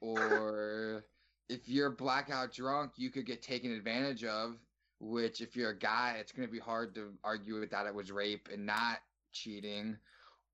[0.00, 1.04] Or
[1.48, 4.56] if you're blackout drunk, you could get taken advantage of,
[4.98, 8.10] which if you're a guy, it's gonna be hard to argue with that it was
[8.10, 8.98] rape and not
[9.32, 9.98] cheating.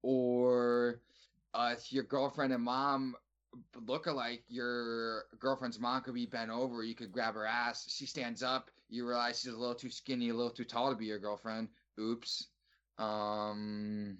[0.03, 1.01] Or
[1.55, 3.15] uh, if your girlfriend and mom
[3.87, 6.83] look alike, your girlfriend's mom could be bent over.
[6.83, 7.87] You could grab her ass.
[7.89, 8.71] She stands up.
[8.89, 11.69] You realize she's a little too skinny, a little too tall to be your girlfriend.
[11.99, 12.49] Oops.
[12.99, 14.19] Um.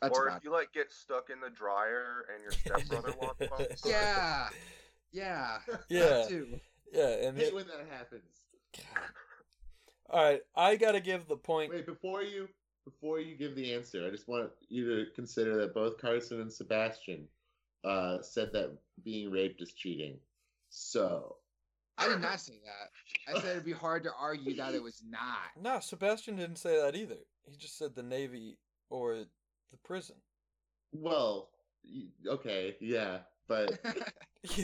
[0.00, 3.46] That's or about if you like get stuck in the dryer and your stepbrother walks
[3.46, 3.66] by.
[3.88, 4.48] Yeah.
[5.12, 5.58] Yeah.
[5.88, 6.00] Yeah.
[6.08, 6.60] That too.
[6.92, 8.22] Yeah, and hate it, when that happens.
[10.08, 11.72] all right, I gotta give the point.
[11.72, 12.48] Wait, before you
[12.84, 16.52] before you give the answer, I just want you to consider that both Carson and
[16.52, 17.26] Sebastian
[17.84, 20.18] uh, said that being raped is cheating.
[20.68, 21.36] So
[21.98, 23.34] I did not say that.
[23.36, 25.60] I said it'd be hard to argue that it was not.
[25.60, 27.16] No, Sebastian didn't say that either.
[27.48, 28.58] He just said the Navy
[28.88, 29.14] or
[29.70, 30.16] the prison.
[30.92, 31.50] well,
[32.26, 33.18] okay, yeah,
[33.48, 33.78] but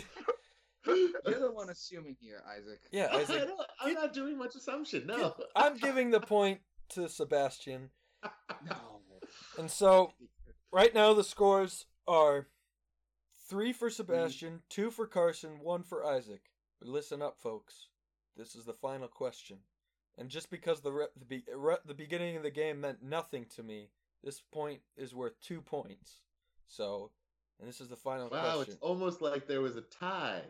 [0.87, 2.81] You're the one assuming here, Isaac.
[2.93, 3.49] yeah, I Isaac.
[3.49, 5.07] don't, I'm not doing much assumption.
[5.07, 6.61] No, I'm giving the point
[6.91, 7.91] to Sebastian.
[8.69, 8.77] No.
[9.59, 10.13] And so,
[10.73, 12.47] right now the scores are
[13.49, 16.43] three for Sebastian, two for Carson, one for Isaac.
[16.79, 17.89] But listen up, folks.
[18.37, 19.59] This is the final question.
[20.19, 23.47] And just because the re- the, be- re- the beginning of the game meant nothing
[23.57, 23.91] to me,
[24.25, 26.21] this point is worth two points.
[26.67, 27.11] So,
[27.61, 28.75] and this is the final wow, question.
[28.75, 30.43] it's almost like there was a tie.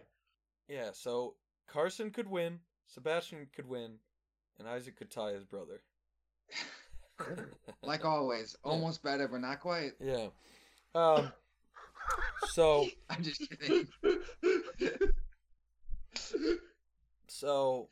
[0.68, 1.34] Yeah, so
[1.68, 3.98] Carson could win, Sebastian could win,
[4.58, 5.82] and Isaac could tie his brother.
[7.82, 9.92] Like always, almost better, but not quite.
[10.00, 10.26] yeah.
[10.94, 11.32] Um.
[12.44, 13.88] So I'm just kidding.
[17.28, 17.88] so,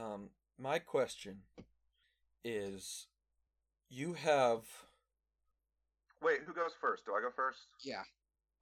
[0.00, 1.42] um, my question
[2.44, 3.06] is,
[3.88, 4.62] you have
[6.22, 7.04] Wait, who goes first?
[7.06, 7.60] Do I go first?
[7.82, 8.02] Yeah.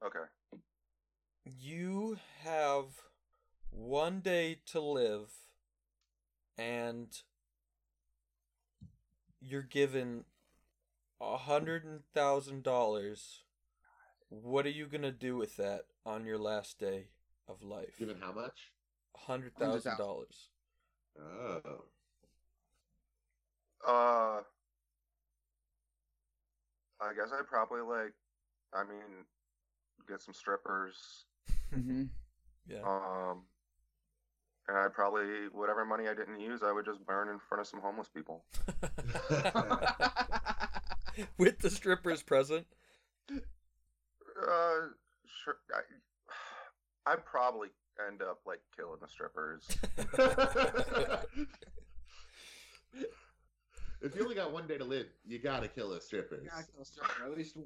[0.04, 0.24] Okay.
[1.44, 2.86] you have
[3.70, 5.30] one day to live,
[6.56, 7.08] and
[9.40, 10.24] you're given
[11.20, 13.44] a hundred thousand dollars.
[14.30, 17.08] What are you gonna do with that on your last day
[17.48, 17.96] of life?
[17.98, 18.72] Given how much?
[19.16, 20.48] hundred thousand dollars.
[21.20, 21.60] Oh,
[23.86, 24.40] Uh,
[27.00, 28.12] I guess I'd probably like,
[28.74, 29.24] I mean,
[30.08, 31.24] get some strippers.
[31.72, 32.04] hmm
[32.68, 32.82] Yeah.
[32.82, 33.44] Um,
[34.68, 37.66] and I'd probably whatever money I didn't use, I would just burn in front of
[37.66, 38.44] some homeless people.
[41.38, 42.66] With the strippers present.
[44.40, 44.88] Uh,
[45.44, 45.56] sure.
[45.74, 47.68] I, I'd probably
[48.06, 49.66] end up like killing the strippers.
[54.02, 56.44] if you only got one day to live, you gotta kill those strippers.
[56.44, 57.56] Yeah, kill a stripper, At least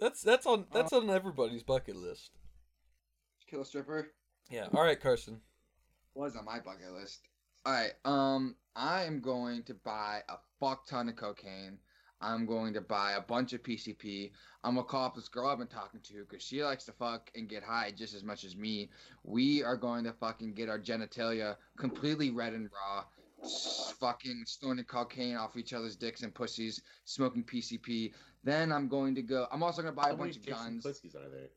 [0.00, 2.30] That's that's on that's on everybody's bucket list.
[3.48, 4.12] kill a stripper
[4.50, 4.68] Yeah.
[4.74, 5.40] All right, Carson.
[6.14, 7.20] was on my bucket list.
[7.66, 7.92] All right.
[8.04, 11.78] Um, I am going to buy a fuck ton of cocaine.
[12.20, 14.30] I'm going to buy a bunch of PCP.
[14.62, 17.30] I'm gonna call up this girl I've been talking to because she likes to fuck
[17.34, 18.88] and get high just as much as me.
[19.24, 23.04] We are going to fucking get our genitalia completely red and raw,
[24.00, 28.12] fucking snorting cocaine off each other's dicks and pussies, smoking PCP.
[28.42, 29.46] Then I'm going to go.
[29.52, 31.48] I'm also gonna buy How a bunch of guns, pussies are there?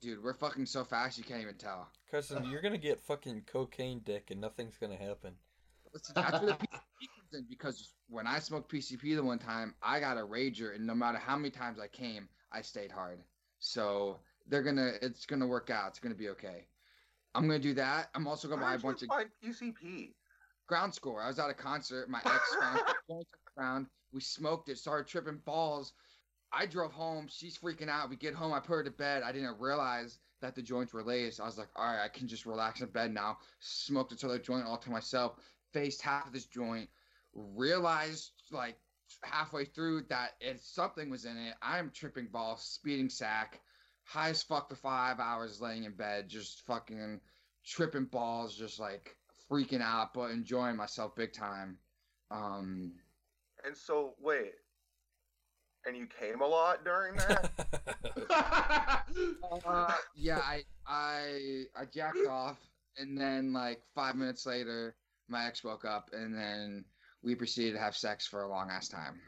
[0.00, 0.22] dude.
[0.22, 1.88] We're fucking so fast you can't even tell.
[2.10, 5.34] Carson, you're gonna get fucking cocaine dick and nothing's gonna happen.
[5.92, 9.74] Listen, that's where the PCP comes in because when I smoked PCP the one time,
[9.82, 13.20] I got a rager, and no matter how many times I came, I stayed hard.
[13.58, 14.18] So
[14.48, 15.88] they're gonna, it's gonna work out.
[15.88, 16.66] It's gonna be okay.
[17.34, 18.10] I'm gonna do that.
[18.14, 19.08] I'm also gonna buy a bunch of
[19.44, 20.12] PCP.
[20.66, 21.22] ground score.
[21.22, 22.08] I was at a concert.
[22.08, 22.80] My ex found
[23.56, 23.86] ground.
[24.12, 24.78] We smoked it.
[24.78, 25.92] Started tripping balls.
[26.52, 27.28] I drove home.
[27.30, 28.10] She's freaking out.
[28.10, 28.52] We get home.
[28.52, 29.22] I put her to bed.
[29.22, 31.40] I didn't realize that the joints were laced.
[31.40, 33.38] I was like, all right, I can just relax in bed now.
[33.60, 35.36] Smoked another joint all to myself.
[35.72, 36.88] Faced half of this joint.
[37.34, 38.76] Realized like
[39.22, 43.60] halfway through that if something was in it, I'm tripping balls, speeding sack,
[44.04, 47.20] high as fuck for five hours laying in bed, just fucking
[47.64, 49.16] tripping balls, just like
[49.50, 51.78] freaking out, but enjoying myself big time.
[52.30, 52.92] Um,
[53.64, 54.52] And so, wait.
[55.86, 57.50] And you came a lot during that?
[59.66, 62.58] uh, yeah, I I I jacked off,
[62.98, 64.94] and then like five minutes later,
[65.28, 66.84] my ex woke up, and then
[67.22, 69.20] we proceeded to have sex for a long ass time.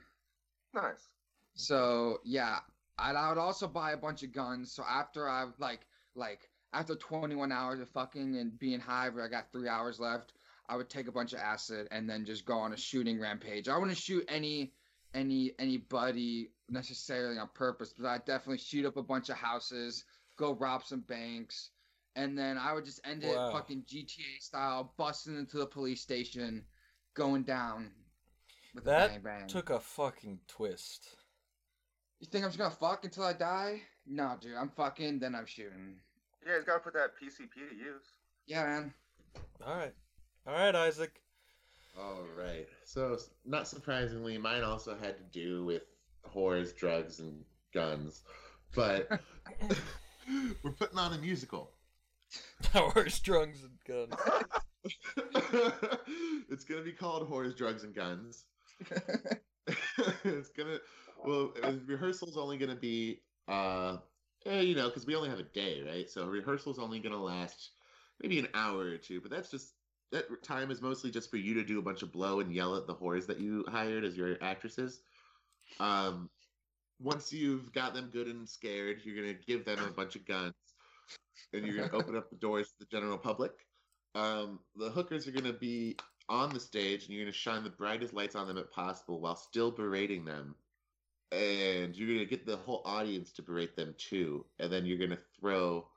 [0.74, 1.10] nice.
[1.54, 2.60] So yeah,
[2.98, 4.72] and I would also buy a bunch of guns.
[4.72, 9.28] So after I've like like after 21 hours of fucking and being high, where I
[9.28, 10.34] got three hours left,
[10.68, 13.68] I would take a bunch of acid and then just go on a shooting rampage.
[13.68, 14.74] I wouldn't shoot any
[15.14, 20.04] any anybody necessarily on purpose, but I definitely shoot up a bunch of houses,
[20.36, 21.70] go rob some banks,
[22.16, 23.50] and then I would just end it Wow.
[23.50, 26.64] fucking GTA style, busting into the police station,
[27.14, 27.90] going down
[28.74, 29.48] with a That bang bang.
[29.48, 31.08] Took a fucking twist.
[32.20, 33.82] You think I'm just gonna fuck until I die?
[34.06, 34.56] No, dude.
[34.56, 35.96] I'm fucking, then I'm shooting.
[36.46, 38.02] Yeah, he's got to put that PCP to use.
[38.46, 38.94] Yeah, man.
[39.64, 39.94] All right,
[40.46, 41.20] all right, Isaac.
[41.98, 42.66] All right.
[42.84, 45.82] So, not surprisingly, mine also had to do with
[46.34, 48.22] whores, drugs, and guns.
[48.74, 49.08] But
[50.62, 51.70] we're putting on a musical.
[52.72, 54.20] Horse, drugs, and guns.
[56.50, 58.44] it's gonna be called Whores, Drugs, and Guns.
[60.24, 60.78] it's gonna
[61.24, 61.52] well,
[61.86, 63.98] rehearsal's only gonna be uh,
[64.46, 66.10] eh, you know, because we only have a day, right?
[66.10, 67.70] So rehearsal's only gonna last
[68.20, 69.74] maybe an hour or two, but that's just
[70.10, 72.76] that time is mostly just for you to do a bunch of blow and yell
[72.76, 75.00] at the whores that you hired as your actresses.
[75.80, 76.28] Um,
[77.00, 80.54] once you've got them good and scared, you're gonna give them a bunch of guns,
[81.52, 83.52] and you're gonna open up the doors to the general public.
[84.14, 85.96] Um, the hookers are gonna be
[86.28, 89.36] on the stage, and you're gonna shine the brightest lights on them at possible while
[89.36, 90.54] still berating them.
[91.30, 95.18] And you're gonna get the whole audience to berate them too, and then you're gonna
[95.38, 95.88] throw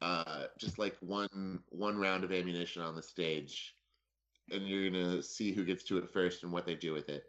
[0.00, 3.76] uh, just like one one round of ammunition on the stage,
[4.50, 7.24] and you're gonna see who gets to it first and what they do with it.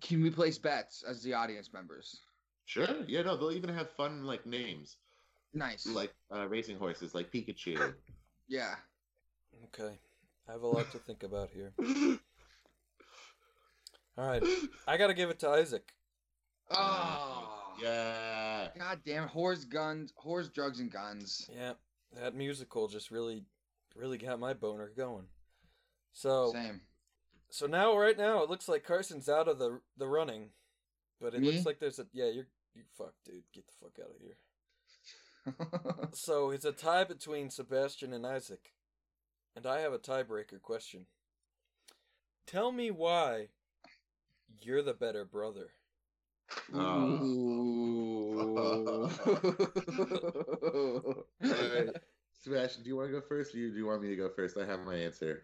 [0.00, 2.22] Can we place bets as the audience members?
[2.64, 3.04] Sure.
[3.06, 4.96] Yeah, no, they'll even have fun like names,
[5.54, 5.86] Nice.
[5.86, 7.94] like uh, racing horses, like Pikachu.
[8.48, 8.74] yeah.
[9.64, 9.98] Okay,
[10.48, 11.72] I have a lot to think about here.
[14.18, 14.42] All right,
[14.86, 15.92] I gotta give it to Isaac.
[16.70, 17.74] Oh.
[17.80, 18.68] yeah.
[18.78, 19.28] God damn.
[19.28, 21.48] Whores, guns, whores, drugs, and guns.
[21.54, 21.74] Yeah,
[22.20, 23.44] that musical just really,
[23.94, 25.26] really got my boner going.
[26.12, 26.80] So, Same.
[27.50, 30.50] so now, right now, it looks like Carson's out of the the running,
[31.20, 31.52] but it Me?
[31.52, 32.26] looks like there's a yeah.
[32.26, 33.42] You're you fuck, dude.
[33.54, 34.36] Get the fuck out of here.
[36.12, 38.72] So it's a tie between Sebastian and Isaac,
[39.56, 41.06] and I have a tiebreaker question.
[42.46, 43.48] Tell me why
[44.60, 45.70] you're the better brother.
[46.74, 48.38] Ooh.
[51.44, 51.96] Alright.
[52.42, 54.28] Sebastian, do you want to go first, or you- do you want me to go
[54.28, 54.56] first?
[54.56, 55.42] I have my answer.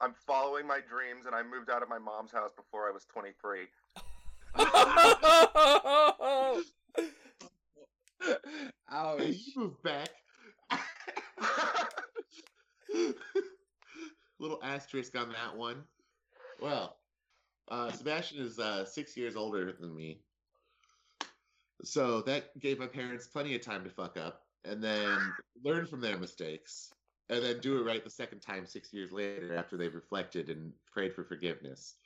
[0.00, 3.06] I'm following my dreams, and I moved out of my mom's house before I was
[3.06, 3.60] 23.
[8.90, 9.20] Ouch.
[9.20, 10.08] Hey, you move back.
[14.38, 15.84] Little asterisk on that one.
[16.60, 16.96] Well,
[17.70, 20.20] uh, Sebastian is uh, six years older than me.
[21.84, 25.18] So that gave my parents plenty of time to fuck up and then
[25.62, 26.90] learn from their mistakes
[27.28, 30.72] and then do it right the second time six years later after they've reflected and
[30.90, 31.96] prayed for forgiveness.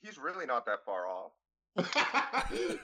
[0.00, 1.32] He's really not that far off.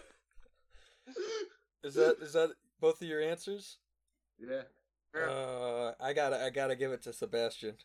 [1.84, 3.76] Is that is that both of your answers?
[4.38, 4.62] yeah.
[5.14, 5.22] Yeah.
[5.30, 7.76] Uh, I gotta I gotta give it to Sebastian.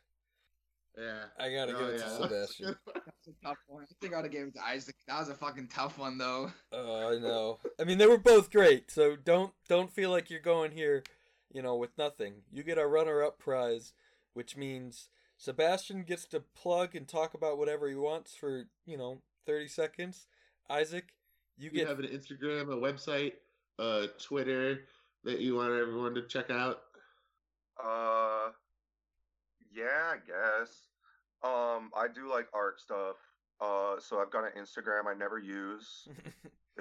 [0.98, 1.26] Yeah.
[1.40, 2.76] I gotta give it to Sebastian.
[2.94, 3.84] That's a tough one.
[3.84, 4.96] I think I would have given it to Isaac.
[5.08, 6.52] That was a fucking tough one, though.
[6.74, 7.60] Uh, I know.
[7.80, 11.04] I mean, they were both great, so don't don't feel like you're going here,
[11.54, 12.42] you know, with nothing.
[12.52, 13.94] You get a runner-up prize,
[14.34, 19.22] which means Sebastian gets to plug and talk about whatever he wants for you know
[19.46, 20.28] thirty seconds.
[20.70, 21.14] Isaac,
[21.58, 23.34] you You get have an Instagram, a website,
[23.78, 24.82] a Twitter
[25.24, 26.82] that you want everyone to check out.
[27.84, 28.52] Uh,
[29.74, 30.70] yeah, I guess.
[31.44, 33.16] Um, I do like art stuff.
[33.62, 36.08] Uh, so I've got an Instagram I never use.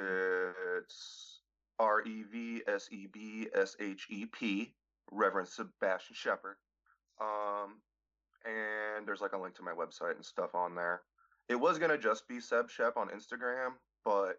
[0.01, 1.41] It's
[1.79, 4.73] R E V S E B S H E P,
[5.11, 6.57] Reverend Sebastian Shepherd.
[7.21, 7.81] Um,
[8.45, 11.03] and there's like a link to my website and stuff on there.
[11.49, 13.73] It was gonna just be Seb Shep on Instagram,
[14.05, 14.37] but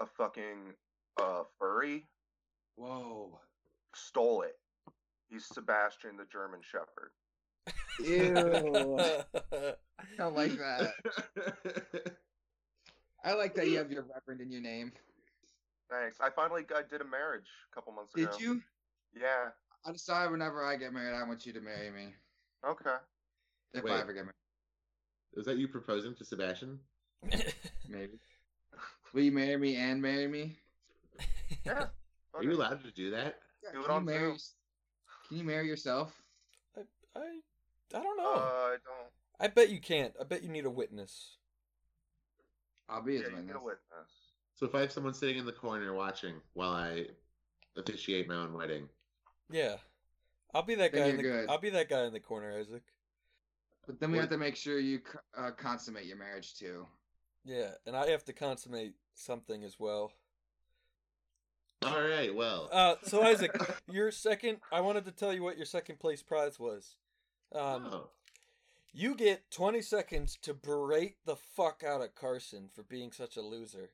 [0.00, 0.74] a fucking
[1.20, 2.06] uh furry
[2.76, 3.38] Whoa.
[3.94, 4.56] stole it.
[5.30, 7.12] He's Sebastian the German Shepherd.
[8.00, 8.98] Ew.
[9.98, 10.92] I don't like that.
[13.24, 14.92] I like that you have your reverend in your name.
[15.90, 16.18] Thanks.
[16.20, 18.30] I finally got, did a marriage a couple months ago.
[18.30, 18.62] Did you?
[19.18, 19.50] Yeah.
[19.84, 22.14] I decide whenever I get married, I want you to marry me.
[22.66, 22.96] Okay.
[23.74, 23.92] If Wait.
[23.92, 24.34] I ever get married,
[25.36, 26.78] Was that you proposing to Sebastian?
[27.88, 28.18] maybe.
[29.12, 30.58] Will you marry me and marry me?
[31.64, 31.86] Yeah.
[32.34, 33.36] Are you allowed to do that?
[33.72, 34.36] Do it on marry?
[35.28, 35.38] Zoom.
[35.38, 36.22] Can you marry yourself?
[36.76, 36.80] I,
[37.16, 37.20] I,
[37.94, 38.34] I don't Uh, know.
[38.34, 39.10] I don't.
[39.40, 40.14] I bet you can't.
[40.20, 41.36] I bet you need a witness.
[42.88, 43.52] I'll be his Yeah, you witness.
[43.52, 44.10] get a witness.
[44.54, 47.06] So if I have someone sitting in the corner watching while I
[47.76, 48.88] officiate my own wedding,
[49.50, 49.76] Yeah,
[50.52, 51.08] I'll be that Then guy.
[51.10, 51.50] In the, you're good.
[51.50, 52.82] I'll be that guy in the corner, Isaac.
[53.86, 55.00] But then we What- have to make sure you
[55.36, 56.86] uh, consummate your marriage too.
[57.44, 60.12] Yeah, and I have to consummate something as well.
[61.82, 62.34] All right.
[62.34, 63.50] Well, Uh, so Isaac,
[63.90, 64.58] your second.
[64.72, 66.96] I wanted to tell you what your second place prize was.
[67.54, 68.10] Um, oh,
[68.92, 73.42] you get 20 seconds to berate the fuck out of Carson for being such a
[73.42, 73.90] loser.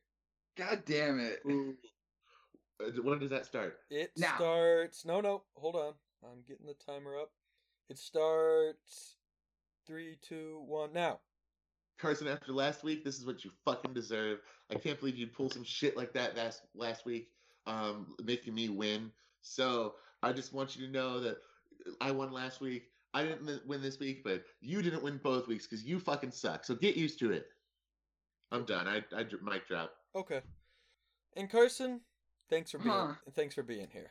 [0.57, 1.41] God damn it!
[1.47, 1.75] Ooh.
[2.81, 3.79] Uh, when does that start?
[3.91, 4.35] It Now.
[4.37, 5.05] starts.
[5.05, 5.93] No, no, hold on.
[6.25, 7.31] I'm getting the timer up.
[7.89, 9.17] It starts.
[9.87, 11.21] Three, two, one, now.
[11.99, 14.41] Carson, after last week, this is what you fucking deserve.
[14.71, 17.29] I can't believe you pulled some shit like that last last week,
[17.67, 19.11] um, making me win.
[19.43, 21.37] So I just want you to know that
[22.01, 22.85] I won last week.
[23.13, 26.65] I didn't win this week, but you didn't win both weeks because you fucking suck.
[26.65, 27.47] So get used to it.
[28.51, 28.89] I'm done.
[28.89, 29.93] I I mic drop.
[30.17, 30.41] Okay.
[31.37, 32.01] And Carson,
[32.51, 33.15] thanks for being Huh.
[33.35, 34.11] thanks for being here.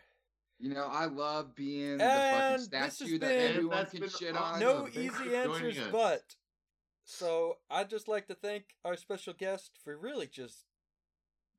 [0.59, 3.99] You know I love being the fucking this has statue that been- everyone That's can
[4.01, 4.53] been shit awesome.
[4.55, 4.59] on.
[4.59, 6.35] no thanks easy answers, but
[7.05, 10.63] so I'd just like to thank our special guest for really just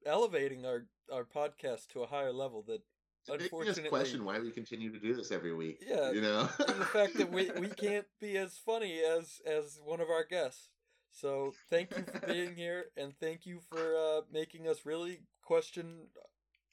[0.07, 2.80] elevating our our podcast to a higher level that
[3.22, 5.82] It's making us unfortunately question why we continue to do this every week.
[5.86, 10.00] Yeah, you know, the fact that we, we can't be as funny as as one
[10.00, 10.68] of our guests.
[11.11, 16.09] So thank you for being here, and thank you for uh, making us really question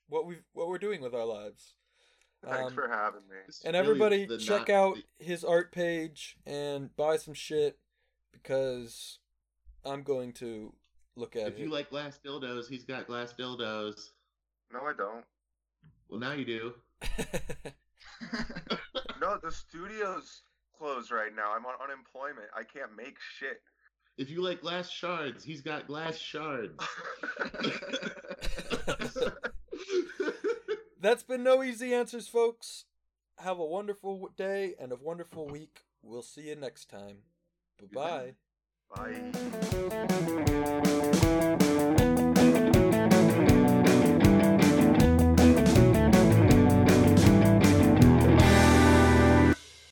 [0.10, 1.76] what we what we're doing with our lives.
[2.44, 3.36] Thanks Um, for having me.
[3.66, 7.78] And everybody, the check not- out his art page and buy some shit
[8.32, 9.20] because
[9.86, 10.74] I'm going to
[11.16, 11.60] look at If it.
[11.60, 14.10] you like glass dildos, he's got glass dildos.
[14.74, 15.26] No, I don't.
[16.10, 16.74] Well, now you do.
[19.20, 20.42] No, the studio's
[20.76, 21.54] closed right now.
[21.56, 22.48] I'm on unemployment.
[22.56, 23.62] I can't make shit.
[24.18, 26.84] If you like glass shards, he's got glass shards.
[31.00, 32.86] That's been no easy answers, folks.
[33.38, 35.86] Have a wonderful day and a wonderful week.
[36.02, 37.18] We'll see you next time.
[37.80, 38.34] Bye bye.
[38.96, 39.22] Bye.